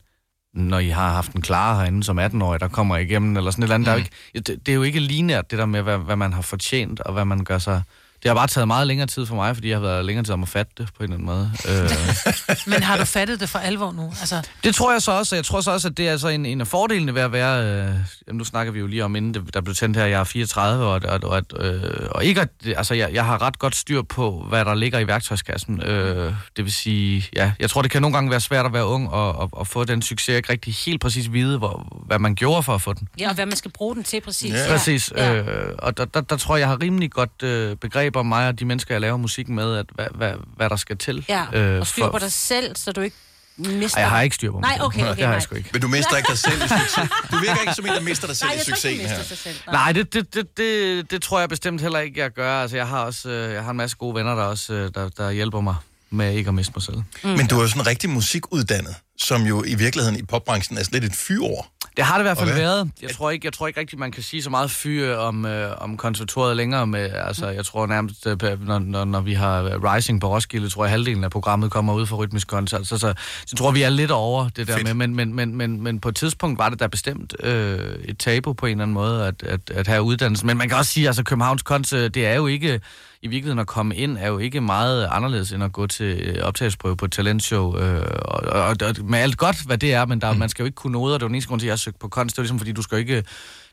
[0.53, 3.65] når I har haft en klar herinde som 18-årig, der kommer igennem, eller sådan et
[3.65, 3.85] eller andet.
[3.85, 3.85] Mm.
[3.85, 4.03] Der er jo
[4.35, 6.99] ikke, det, det er jo ikke linært, det der med, hvad, hvad man har fortjent,
[6.99, 7.81] og hvad man gør sig...
[8.23, 10.33] Det har bare taget meget længere tid for mig, fordi jeg har været længere tid
[10.33, 11.51] om at fatte det på en eller anden måde.
[11.83, 14.13] Øh, Men har du fattet det for alvor nu?
[14.19, 16.27] Altså, det tror jeg så også, og jeg tror så også, at det er altså
[16.27, 17.63] en, en af fordelene ved at være...
[17.63, 17.95] Øh,
[18.27, 20.23] jamen, nu snakker vi jo lige om, inden det, der blev tændt her, jeg er
[20.23, 23.75] 34, og, og, og, at, øh, og ikke at, altså, jeg, jeg har ret godt
[23.75, 25.81] styr på, hvad der ligger i værktøjskassen.
[25.81, 28.85] Øh, det vil sige, ja, jeg tror, det kan nogle gange være svært at være
[28.85, 32.35] ung og, og, og få den succes, ikke rigtig helt præcis vide, hvor, hvad man
[32.35, 33.07] gjorde for at få den.
[33.19, 34.53] Ja, og hvad man skal bruge den til præcis.
[34.53, 34.65] Ja.
[34.69, 35.11] Præcis.
[35.17, 35.45] Øh,
[35.79, 38.59] og der, der, der tror jeg, jeg har rimelig godt øh, begreb om mig og
[38.59, 41.25] de mennesker, jeg laver musik med, at hvad, hvad, hvad der skal til.
[41.29, 43.15] Ja, øh, og styr på dig selv, så du ikke
[43.57, 43.97] mister...
[43.97, 44.83] Ej, jeg har ikke styr på mig Nej, selv.
[44.85, 45.39] okay, okay, Det har jeg nej.
[45.39, 45.69] sgu ikke.
[45.73, 47.09] Men du mister ikke dig selv i succes.
[47.31, 49.23] Du virker ikke som en, der mister dig selv Nej, i succesen her.
[49.23, 49.55] sig selv.
[49.71, 52.61] Nej, det, det, det, det, det tror jeg bestemt heller ikke, jeg gør.
[52.61, 55.09] Altså, jeg har også øh, jeg har en masse gode venner, der også øh, der,
[55.09, 55.75] der hjælper mig
[56.09, 56.97] med ikke at miste mig selv.
[57.23, 57.29] Mm.
[57.29, 61.03] Men du er jo sådan rigtig musikuddannet, som jo i virkeligheden i popbranchen er lidt
[61.03, 61.71] et fyord.
[61.97, 62.59] Det har det i hvert fald Okay.
[62.59, 62.91] været.
[63.01, 65.71] Jeg tror ikke, jeg tror ikke rigtigt, man kan sige så meget fyre om, øh,
[65.77, 66.87] om konservatoriet længere.
[66.87, 70.83] Med, altså, jeg tror nærmest, øh, når, når, når vi har Rising på Roskilde, tror
[70.83, 72.87] jeg halvdelen af programmet kommer ud fra rytmisk koncert.
[72.87, 73.13] Så, så,
[73.45, 74.83] så tror vi er lidt over det der Fedt.
[74.87, 74.93] med.
[74.93, 78.53] Men, men, men, men, men på et tidspunkt var det da bestemt øh, et tabu
[78.53, 80.45] på en eller anden måde at, at, at have uddannelse.
[80.45, 82.81] Men man kan også sige, altså Københavns Kons, øh, det er jo ikke
[83.23, 86.43] i virkeligheden at komme ind, er jo ikke meget anderledes end at gå til øh,
[86.43, 87.77] optagelsesprøve på et talentshow.
[87.77, 90.39] Øh, og, og, og, med alt godt, hvad det er, men der, mm.
[90.39, 91.79] man skal jo ikke kunne noget, og det var den eneste grund til, at jeg
[91.79, 92.35] søgte på kunst.
[92.35, 93.23] Det er ligesom, fordi du skal ikke...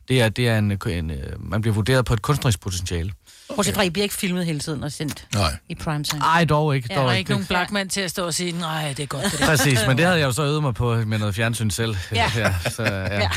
[0.07, 3.11] Det er, det er en, en, øh, man bliver vurderet på et kunstnerisk potentiale.
[3.55, 5.55] Bortset fra, at I bliver ikke filmet hele tiden og sendt Nej.
[5.69, 6.21] i primetime.
[6.21, 6.87] Ej, dog ikke.
[6.87, 7.31] der Dog er ikke.
[7.31, 9.23] nogen blackman til at stå og sige, nej, det er godt.
[9.23, 9.45] Det der.
[9.45, 11.95] Præcis, men det havde jeg jo så øvet mig på med noget fjernsyn selv.
[12.11, 12.31] Ja.
[12.35, 13.29] ja, så, ja.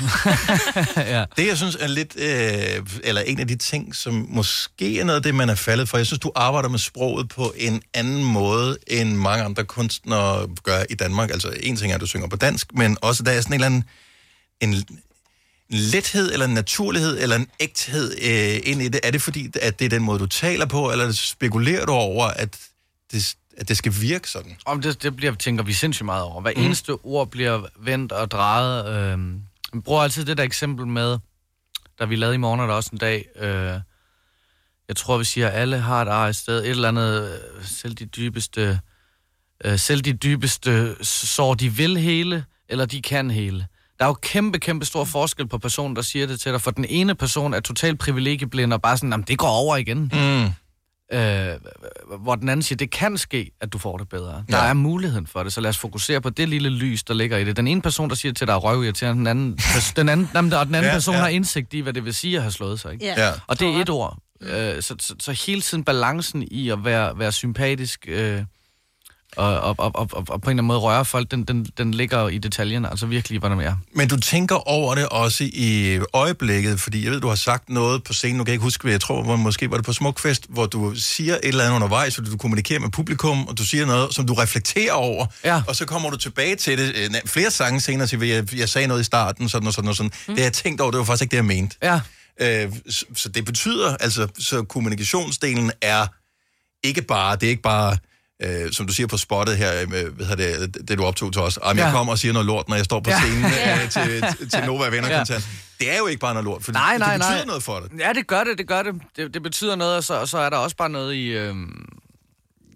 [1.19, 1.25] ja.
[1.37, 5.17] Det, jeg synes er lidt, øh, eller en af de ting, som måske er noget
[5.17, 5.97] af det, man er faldet for.
[5.97, 10.83] Jeg synes, du arbejder med sproget på en anden måde, end mange andre kunstnere gør
[10.91, 11.31] i Danmark.
[11.31, 13.55] Altså, en ting er, at du synger på dansk, men også der er sådan en
[13.55, 13.85] eller anden
[14.61, 14.99] en, en
[15.73, 19.01] lethed, eller en naturlighed, eller en ægthed øh, ind i det.
[19.03, 22.27] Er det fordi, at det er den måde, du taler på, eller spekulerer du over,
[22.27, 22.59] at
[23.13, 24.57] det, at det skal virke sådan?
[24.67, 26.41] Om det, det bliver, tænker vi sindssygt meget over.
[26.41, 26.63] Hver Mm.
[26.63, 28.89] eneste ord bliver vendt og drejet.
[29.13, 29.35] Øh,
[29.73, 31.19] vi bruger altid det der eksempel med,
[32.01, 33.81] da vi lavede i morgen, er der også en dag, øh,
[34.89, 36.63] jeg tror, vi siger, at alle har et ar et sted.
[36.63, 38.81] Et eller andet, øh, selv de dybeste,
[39.65, 43.67] øh, selv de dybeste sår, de vil hele, eller de kan hele.
[44.03, 46.61] Der er jo kæmpe, kæmpe stor forskel på personen, der siger det til dig.
[46.61, 49.99] For den ene person er totalt privilegieblind og bare sådan, "Jamen, det går over igen.
[50.13, 50.45] Mm.
[51.19, 51.59] Øh,
[52.23, 54.45] hvor den anden siger, det kan ske, at du får det bedre.
[54.51, 54.65] Der Ja.
[54.69, 57.45] er muligheden for det, så lad os fokusere på det lille lys, der ligger i
[57.45, 57.57] det.
[57.57, 59.59] Den ene person, der siger til dig, røv til den anden,
[59.97, 61.21] den anden, jamen, og den anden Ja, person ja.
[61.21, 62.93] har indsigt i, hvad det vil sige at have slået sig.
[62.93, 63.05] Ikke?
[63.05, 63.27] Ja.
[63.27, 63.33] Ja.
[63.47, 64.19] Og det er et ord.
[64.41, 68.43] Øh, så, så, så hele tiden balancen i at være, være sympatisk øh,
[69.37, 71.95] og, og, og, og, og, på en eller anden måde røre folk, den, den, den
[71.95, 73.75] ligger i detaljen, altså virkelig, hvordan man er.
[73.95, 78.05] Men du tænker over det også i øjeblikket, fordi jeg ved, du har sagt noget
[78.05, 79.93] på scenen, nu kan jeg ikke huske, hvad jeg tror, hvor måske var det på
[79.93, 83.65] Smukfest, hvor du siger et eller andet undervejs, fordi du kommunikerer med publikum, og du
[83.65, 85.63] siger noget, som du reflekterer over, Ja.
[85.69, 88.87] og så kommer du tilbage til det øh, flere sange senere, siger, jeg, jeg sagde
[88.87, 90.13] noget i starten, sådan og sådan og sådan.
[90.29, 90.35] Mm.
[90.35, 91.77] Det jeg tænkt over, det var faktisk ikke det, jeg mente.
[91.83, 92.01] Ja.
[92.41, 96.07] Øh, så, så det betyder, altså, så kommunikationsdelen er
[96.85, 97.97] ikke bare, det er ikke bare,
[98.45, 101.43] øh, som du siger på spottet her, øh, hvad hedder det, det du optog til
[101.43, 101.91] os, jeg Ja.
[101.91, 103.19] kommer og siger noget lort, når jeg står på Ja.
[103.21, 105.49] scenen øh, til, til, til Nova Venner koncert.
[105.81, 107.45] Det er jo ikke bare noget lort, for Nej, nej, det betyder nej.
[107.47, 107.99] noget for dig.
[108.01, 108.95] Ja, det gør det, det gør det.
[109.17, 111.27] Det, det betyder noget, og så, og så er der også bare noget i...
[111.29, 111.55] Øh,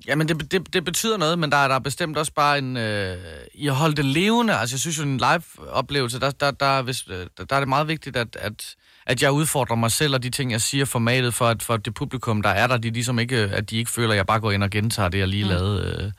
[0.09, 2.77] Jamen, det, det, det betyder noget, men der er der er bestemt også bare en...
[2.77, 3.17] Øh,
[3.55, 4.59] I at holde det levende.
[4.59, 7.69] Altså, jeg synes jo, en live-oplevelse, der, der, der, hvis, øh, der, der er det
[7.69, 8.75] meget vigtigt, at, at,
[9.07, 11.95] at jeg udfordrer mig selv og de ting, jeg siger formatet, for at for det
[11.95, 14.53] publikum, der er der, de ligesom ikke, at de ikke føler, at jeg bare går
[14.53, 15.51] ind og gentager det, jeg lige, mm.
[15.51, 16.13] lavede, øh,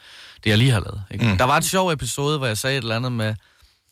[0.43, 1.01] det, jeg lige har lavet.
[1.11, 1.25] Ikke?
[1.25, 1.37] Mm.
[1.37, 3.35] Der var et sjov episode, hvor jeg sagde et eller andet med...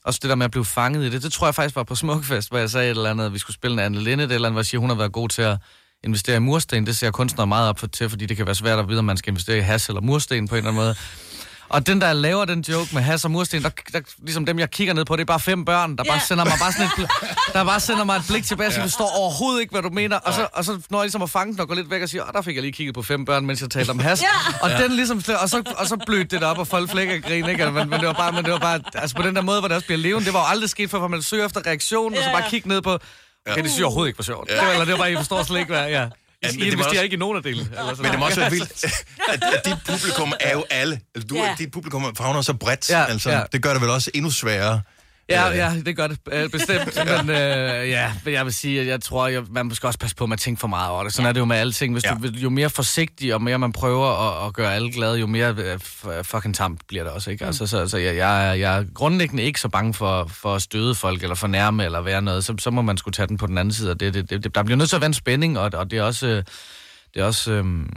[0.04, 1.96] Også det der med at blive fanget i det, det tror jeg faktisk var på
[1.96, 4.32] Smukfest, hvor jeg sagde et eller andet, at vi skulle spille en Anne Linde, det
[4.32, 5.58] eller andet, hvor jeg siger, hun har været god til at
[6.04, 6.86] investere i mursten.
[6.86, 9.06] Det ser kunstnere meget op for til, fordi det kan være svært at vide, om
[9.06, 10.96] man skal investere i has eller mursten på en eller anden måde.
[11.70, 14.72] Og den, der laver den joke med has og mursten, der, der, ligesom dem, jeg
[14.72, 16.92] kigger ned på, det er bare fem børn, der bare sender mig bare sådan et,
[16.92, 19.90] bl- der bare sender mig et blik tilbage, så jeg forstår overhovedet ikke, hvad du
[19.90, 20.18] mener.
[20.18, 22.10] Og så, og så når jeg ligesom at fange den og går lidt væk og
[22.10, 24.22] siger, åh, der fik jeg lige kigget på fem børn, mens jeg talte om has.
[24.62, 27.72] Og den ligesom, og så, og så blødte det op, og folk flækker grin, ikke?
[27.72, 29.68] Men, men, det var bare, men det var bare, altså på den der måde, hvor
[29.68, 32.24] det også bliver levende, det var jo aldrig sket for man søger efter reaktion, og
[32.24, 34.50] så bare kigge ned på, okay, det synes jeg overhovedet ikke var sjovt.
[34.50, 36.08] Det var, eller det var bare, I forstår slet ikke, hvad, ja.
[36.44, 37.70] Ja, I men det må investerer også- ikke i nogen af delene.
[37.70, 38.84] eller sådan Men det må også være vildt,
[39.34, 41.00] at, at dit publikum er jo alle.
[41.16, 41.56] Altså, du, Ja.
[41.58, 42.90] Dit publikum fagner så bredt.
[42.90, 43.44] Ja, altså, ja.
[43.52, 44.82] Det gør det vel også endnu sværere.
[45.30, 46.98] Ja, ja, det gør det øh, bestemt.
[47.26, 47.36] men øh,
[47.90, 50.40] ja, jeg vil sige, at jeg tror, jeg, man skal også passe på med at
[50.40, 51.14] tænke for meget over det.
[51.14, 51.30] Sådan ja.
[51.30, 51.94] er det jo med alting.
[51.94, 52.14] Hvis ja.
[52.24, 54.08] du, jo mere forsigtig og mere man prøver
[54.42, 57.32] at, at gøre alle glade, jo mere øh, f- fucking tamt bliver det også.
[57.32, 57.46] Ikke?
[57.46, 60.62] Altså, så, så jeg, jeg, er- jeg er grundlæggende ikke så bange for, for at
[60.62, 62.46] støde folk eller fornærme eller være noget.
[62.46, 63.92] Så, så må man skulle tage den på den anden side.
[63.92, 66.00] Og det, det, det, der bliver nødt til at være en spænding, og, og det
[66.00, 66.28] er også...
[66.28, 66.44] øh,
[67.14, 67.90] Det er også øhm,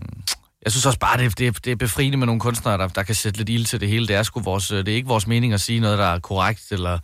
[0.64, 3.14] jeg synes også bare, det, det, det er befriende med nogle kunstnere, der, der kan
[3.14, 4.08] sætte lidt ild til det hele.
[4.08, 6.18] Det er, sgu vores, øh, det er ikke vores mening at sige noget, der er
[6.18, 6.98] korrekt eller,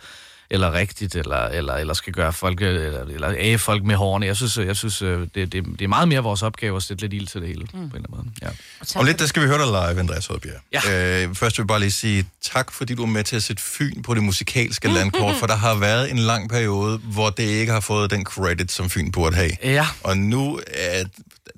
[0.50, 4.26] eller rigtigt, eller, eller, eller skal gøre folk, øh, eller, eller æge folk med hårene.
[4.26, 7.02] Jeg synes, øh, jeg synes det, det, det er meget mere vores opgave at sætte
[7.02, 7.68] lidt ild til det hele, mm.
[7.70, 8.26] på en eller anden måde.
[8.42, 8.98] Ja.
[9.00, 10.60] Om lidt, der skal vi høre dig live, Andreas Hødbjerg.
[10.72, 11.24] Ja.
[11.24, 13.62] Øh, først vil jeg bare lige sige tak, fordi du er med til at sætte
[13.62, 17.72] Fyn på det musikalske landkort, for der har været en lang periode, hvor det ikke
[17.72, 19.50] har fået den credit, som Fyn burde have.
[19.62, 19.86] Ja.
[20.02, 21.04] Og nu er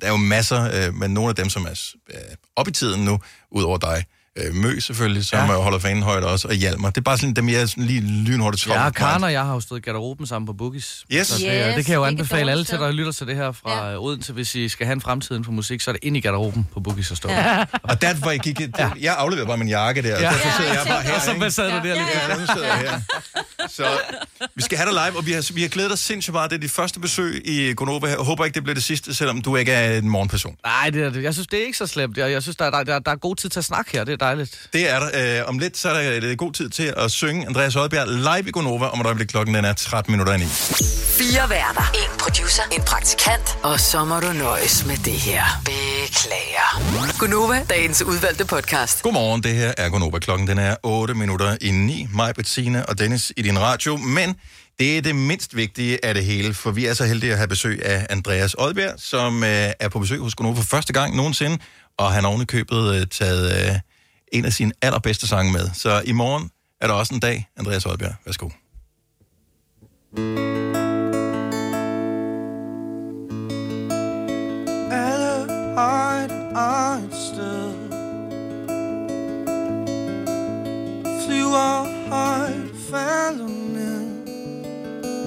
[0.00, 2.20] der er jo masser, øh, men nogle af dem, som er øh,
[2.56, 3.18] op i tiden nu,
[3.50, 4.04] ud over dig,
[4.36, 5.56] øh, Mø selvfølgelig, som ja.
[5.56, 6.90] holder fanen højt også, og Hjalmar.
[6.90, 9.54] Det er bare sådan dem, jeg er sådan lige lynhurtigt Ja, Karen og jeg har
[9.54, 11.04] jo stået i garderoben sammen på Boogies.
[11.12, 11.26] Yes.
[11.26, 13.36] Så det, Yes, det kan jeg jo anbefale dårligt alle til, der lytter til det
[13.36, 14.02] her fra ja.
[14.02, 14.32] Odense.
[14.32, 16.68] Hvis I skal have en fremtid inden for musik, så er det ind i garderoben
[16.72, 17.28] på Boogies og stå.
[17.28, 17.64] Ja.
[17.90, 18.90] Og der, hvor jeg gik, ja.
[19.00, 20.28] jeg afleverede bare min jakke der, ja.
[20.28, 21.14] og så sidder jeg bare her.
[21.14, 22.06] Og så sad du der lige.
[22.28, 23.00] Ja, nu sidder jeg her.
[23.68, 23.84] Så
[24.54, 26.50] vi skal have dig live, og vi har, vi har glædet os sindssygt meget.
[26.50, 28.16] Det er dit første besøg i Gonova her.
[28.16, 30.56] Jeg håber ikke, det bliver det sidste, selvom du ikke er en morgenperson.
[30.64, 31.22] Nej, det er det.
[31.22, 32.18] Jeg synes, det er ikke så slemt.
[32.18, 34.04] Jeg, jeg synes, der er, der, der er god tid til at snakke her.
[34.04, 34.68] Det er dejligt.
[34.72, 35.40] Det er der.
[35.40, 38.08] Øh, om lidt, så er der det er god tid til at synge Andreas Oddbjerg
[38.08, 40.46] live i Gonova, om et øjeblik klokken den er 13 minutter ind i.
[41.18, 41.90] Fire værter.
[41.94, 42.62] En producer.
[42.72, 43.58] En praktikant.
[43.62, 45.44] Og så må du nøjes med det her.
[45.64, 47.18] Beklager.
[47.18, 49.02] Gunova, dagens udvalgte podcast.
[49.02, 50.18] Godmorgen, det her er Gonova.
[50.18, 52.06] Klokken den er 8 minutter i 9.
[52.14, 53.96] Mig, Bettina og Dennis i din radio.
[53.96, 54.25] Men
[54.78, 57.48] det er det mindst vigtige af det hele, for vi er så heldige at have
[57.48, 61.58] besøg af Andreas Oddbjerg, som øh, er på besøg hos Gunova for første gang nogensinde,
[61.98, 63.78] og han har købet øh, taget øh,
[64.32, 65.70] en af sine allerbedste sange med.
[65.74, 66.50] Så i morgen
[66.80, 67.48] er der også en dag.
[67.56, 68.48] Andreas Oddbjerg, værsgo.
[74.92, 77.72] Alle har et eget sted
[81.26, 83.65] Flyver højt, falder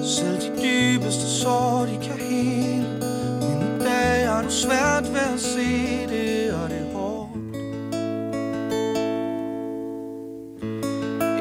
[0.02, 3.00] selv de dybeste sår, de kan hele.
[3.40, 7.30] Men i dag har du svært ved at se det, og det er hårdt.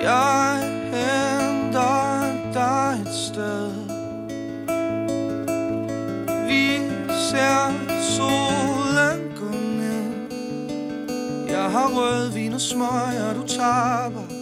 [0.02, 0.60] Jeg
[0.94, 3.72] henter dig et sted.
[6.48, 6.82] Vi
[7.30, 7.74] ser
[8.18, 10.12] solen gå ned.
[11.50, 14.40] Jeg har rødvin og smøg, og du tapper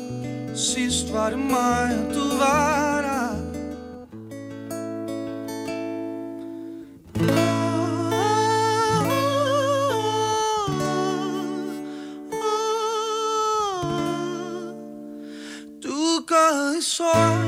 [0.55, 3.16] Sidst var det mig, og du var der.
[16.97, 17.46] Gået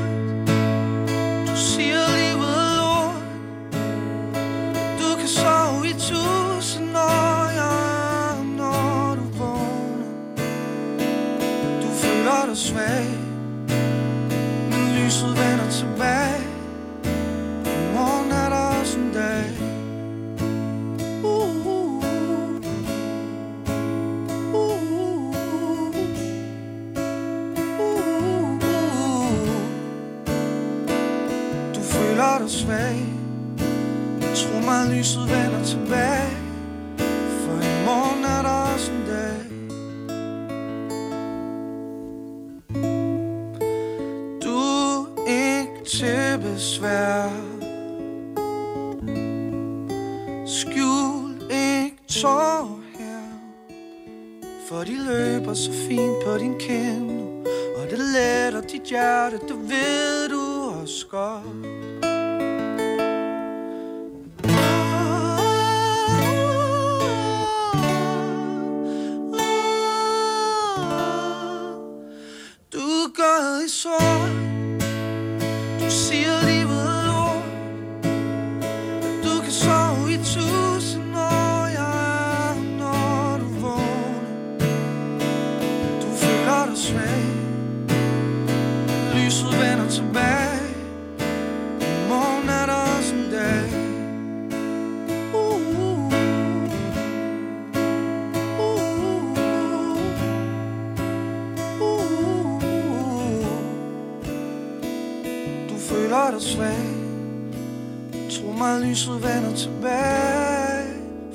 [109.00, 110.94] lyset vender tilbage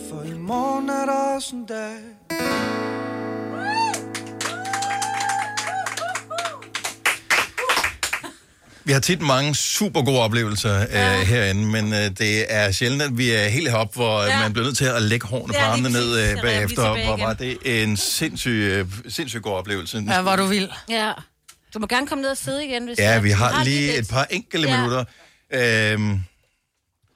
[0.09, 1.95] For i morgen er der også en dag
[8.83, 11.21] Vi har tit mange super gode oplevelser ja.
[11.21, 14.39] uh, herinde, men uh, det er sjældent, at vi er helt heroppe, hvor ja.
[14.39, 17.05] man bliver nødt til at lægge hårene på armene ned vi bagefter.
[17.05, 20.03] Hvor var det en sindssyg, uh, sindssyg god oplevelse.
[20.07, 20.69] Ja, hvor du vil.
[20.89, 21.11] Ja.
[21.73, 23.99] Du må gerne komme ned og sidde igen, hvis Ja, vi du har lige lidt.
[23.99, 24.77] et par enkelte Ja.
[24.77, 25.03] minutter.
[25.53, 26.19] Øhm,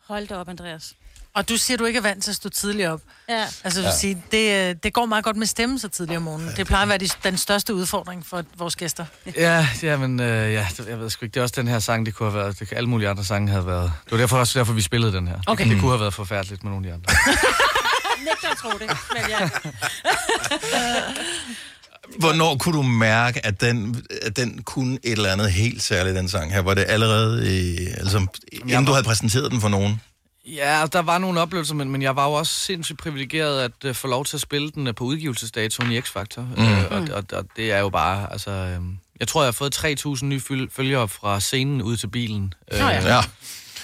[0.10, 0.94] Hold da op, Andreas.
[1.34, 3.02] Og du siger, du ikke er vant til at stå tidligt op.
[3.30, 3.46] Ja.
[3.64, 3.88] Altså, Ja.
[3.88, 3.96] ja.
[3.96, 6.54] sige, det, øh, det går meget godt med stemme så tidligt om morgenen.
[6.58, 9.06] Det plejer at være de, den største udfordring for vores gæster.
[9.36, 11.80] Ja, ja, men øh, ja, det- jeg ved sgu ikke, det er også den her
[11.80, 13.92] sang, det kunne have været, det, kan- alle mulige andre sange havde været.
[14.04, 15.40] Det var derfor også derfor, vi spillede den her.
[15.48, 15.70] Okay.
[15.70, 17.14] Det kunne have været forfærdeligt med nogle af de andre.
[18.26, 19.50] Nægter at tro det, men ja.
[22.18, 26.30] hvornår kunne du mærke, at den, at den kunne et eller andet helt særligt, den
[26.30, 26.62] sang her?
[26.62, 28.28] Var det allerede, i, altså,
[28.68, 30.02] inden du havde præsenteret den for nogen?
[30.46, 33.96] Ja, der var nogle oplevelser, men, men jeg var jo også sindssygt privilegeret at uh,
[33.96, 36.42] få lov til at spille den uh, på udgivelsesdatoen i X-Factor.
[36.42, 36.64] Mm.
[36.64, 36.72] Mm.
[36.72, 38.78] Uh, og, og, og det er jo bare, altså...
[38.80, 38.86] Uh,
[39.20, 42.54] jeg tror, jeg har fået 3.000 nye føl- følgere fra scenen ud til bilen.
[42.72, 43.16] Nå ja.
[43.16, 43.22] Ja.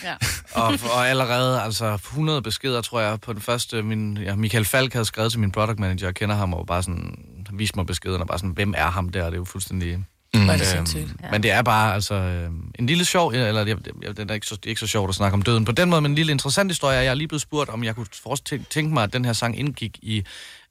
[0.03, 0.15] Ja.
[0.61, 3.83] og, og allerede, altså 100 beskeder, tror jeg, på den første...
[3.83, 6.83] Min, ja, Michael Falk havde skrevet til min product manager, jeg kender ham, og bare
[6.83, 7.15] sådan...
[7.47, 9.23] Han viste mig beskederne, og bare sådan, hvem er ham der?
[9.25, 9.93] Det er jo fuldstændig...
[10.33, 11.13] Er det Øhm, sindssygt.
[11.23, 11.31] ja.
[11.31, 14.47] Men det er bare altså øh, en lille sjov, eller jeg, jeg, det, er ikke
[14.47, 16.15] så, det er ikke så sjovt at snakke om døden på den måde, men en
[16.15, 19.03] lille interessant historie er, jeg er lige blevet spurgt, om jeg kunne forestille- tænke mig,
[19.03, 20.23] at den her sang indgik i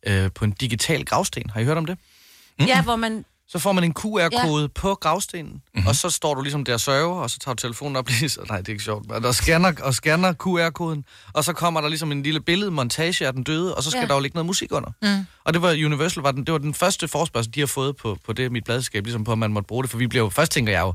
[0.07, 1.51] øh, på en digital gravsten.
[1.51, 1.99] Har I hørt om det?
[2.61, 3.25] Ja, hvor man...
[3.49, 4.69] Så får man en QR-kode Ja.
[4.75, 5.87] på gravstenen, mm-hmm.
[5.87, 8.29] og så står du ligesom der og sørger, og så tager du telefonen op lige,
[8.29, 11.89] så, nej, det er ikke sjovt, der scanner, og scanner QR-koden, og så kommer der
[11.89, 14.07] ligesom en lille billedmontage af den døde, og så skal Ja.
[14.07, 14.91] der jo ligge noget musik under.
[15.03, 15.27] Mm.
[15.45, 18.19] Og det var Universal, var den, det var den første forspørgsel, de har fået på,
[18.27, 20.31] på det, mit bladskab, ligesom på, at man måtte bruge det, for vi bliver jo,
[20.31, 20.93] først tænker jeg jo,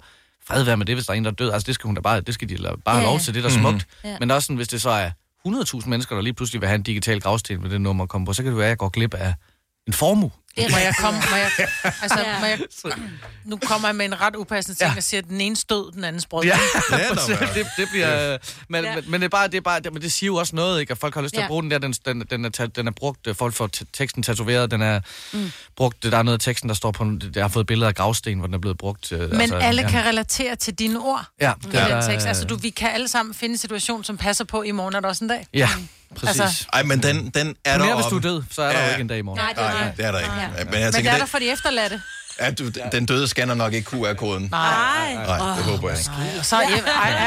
[0.48, 1.96] fred være med det, hvis der er en, der er død, altså det skal hun
[1.96, 3.64] da bare, det skal de bare have Ja, lov til, det er da Mhm.
[3.64, 3.88] smukt.
[4.04, 4.18] Ja.
[4.20, 5.12] Men også sådan, hvis det så er
[5.48, 8.26] 100.000 mennesker, der lige pludselig vil have en digital gravsten med det nummer at komme
[8.28, 9.34] på, så kan det være, at jeg går glip af
[9.88, 10.32] en formue.
[10.58, 11.20] Må jeg komme?
[11.32, 11.52] Må jeg,
[12.02, 12.40] altså, Ja.
[12.40, 12.60] må jeg,
[13.46, 14.98] nu kommer jeg med en ret upassende ting, Ja.
[14.98, 16.44] og siger, at den ene stød, den anden sprød.
[16.44, 16.58] Ja,
[16.90, 18.38] det, det, det bliver...
[18.70, 18.96] Men, Ja.
[18.96, 20.80] men, men det er bare, det er bare, det, men det siger jo også noget,
[20.82, 20.92] ikke?
[20.92, 21.44] At folk har lyst til Ja.
[21.46, 24.24] at bruge den der, den, den, den, er, den er brugt, øh, folk får teksten
[24.24, 25.00] tatoveret, den er
[25.34, 25.52] mm.
[25.76, 28.38] brugt, der er noget af teksten, der står på, jeg har fået billeder af gravsten,
[28.38, 29.12] hvor den er blevet brugt.
[29.12, 29.90] øh, Men altså, alle ja.
[29.90, 31.26] kan relatere til dine ord.
[31.42, 32.26] Ja, Det det er, den tekst.
[32.26, 34.96] øh, Altså, du, vi kan alle sammen finde en situation, som passer på i morgen,
[34.96, 35.48] er der også en dag.
[35.54, 35.70] Ja,
[36.16, 36.42] præcis.
[36.42, 38.84] Altså- Ej, men den, den er der Mere hvis du er død, så er der
[38.86, 39.40] jo ikke en dag i morgen.
[39.40, 39.92] Nej, det er Nej, nej.
[39.98, 40.32] det er der ikke.
[40.32, 40.48] Nej.
[40.48, 42.02] Men jeg Men det tænker, er det, der for de efterladte.
[42.40, 44.48] At du, den døde scanner nok ikke QR-koden.
[44.52, 45.14] Nej.
[45.14, 46.12] Nej, det håber jeg ikke.
[46.40, 46.62] Og så er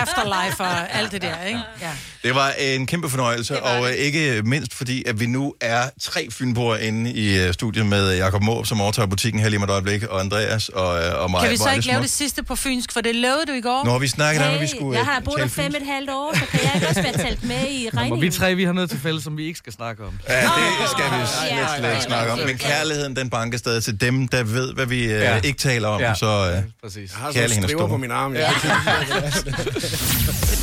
[0.01, 1.61] afterlife og alt det der, ikke?
[1.81, 1.91] Ja.
[2.25, 6.29] Det var en kæmpe fornøjelse, og øh, ikke mindst fordi, at vi nu er tre
[6.31, 9.71] fynboer inde i øh, studiet med Jakob Måb, som overtager butikken her lige om et
[9.71, 11.41] øjeblik, og Andreas og, øh, og mig.
[11.41, 12.03] Kan vi Hvor så er ikke lave smukt.
[12.03, 13.91] det sidste på fynsk, for det lovede du i går?
[13.91, 15.81] Har vi snakket om, at vi skulle jeg har øh, boet tale der fem fynsk.
[15.83, 18.23] et halvt år, så kan jeg ikke også være talt med i Og regningen?
[18.23, 20.13] vi tre, vi har noget til fælles, som vi ikke skal snakke om.
[20.29, 22.39] Ja, det skal vi slet, ja, slet ikke snakke om.
[22.39, 25.41] Men kærligheden, den banker stadig til dem, der ved, hvad vi øh, Ja.
[25.45, 26.01] ikke taler om.
[26.01, 26.15] Ja.
[26.15, 27.11] Så øh, Præcis.
[27.11, 27.97] Jeg har sådan er striver på stor.
[27.97, 28.35] min arm.
[28.35, 28.51] Ja.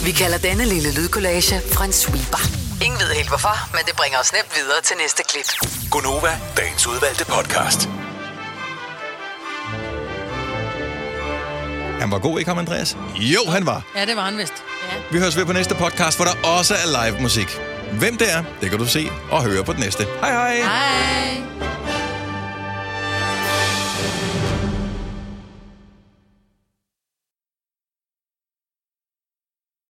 [0.05, 2.41] Vi kalder denne lille lydkollage en sweeper.
[2.85, 5.69] Ingen ved helt hvorfor, men det bringer os nemt videre til næste klip.
[5.91, 7.89] Gunova, dagens udvalgte podcast.
[11.99, 12.97] Han var god, ikke ham, Andreas?
[13.15, 13.83] Jo, han var.
[13.95, 14.53] Ja, det var han vist.
[15.11, 17.59] Vi høres ved på næste podcast, hvor der også er live musik.
[17.91, 20.03] Hvem det er, det kan du se og høre på den næste.
[20.19, 20.55] Hej hej!
[20.55, 21.41] Hej.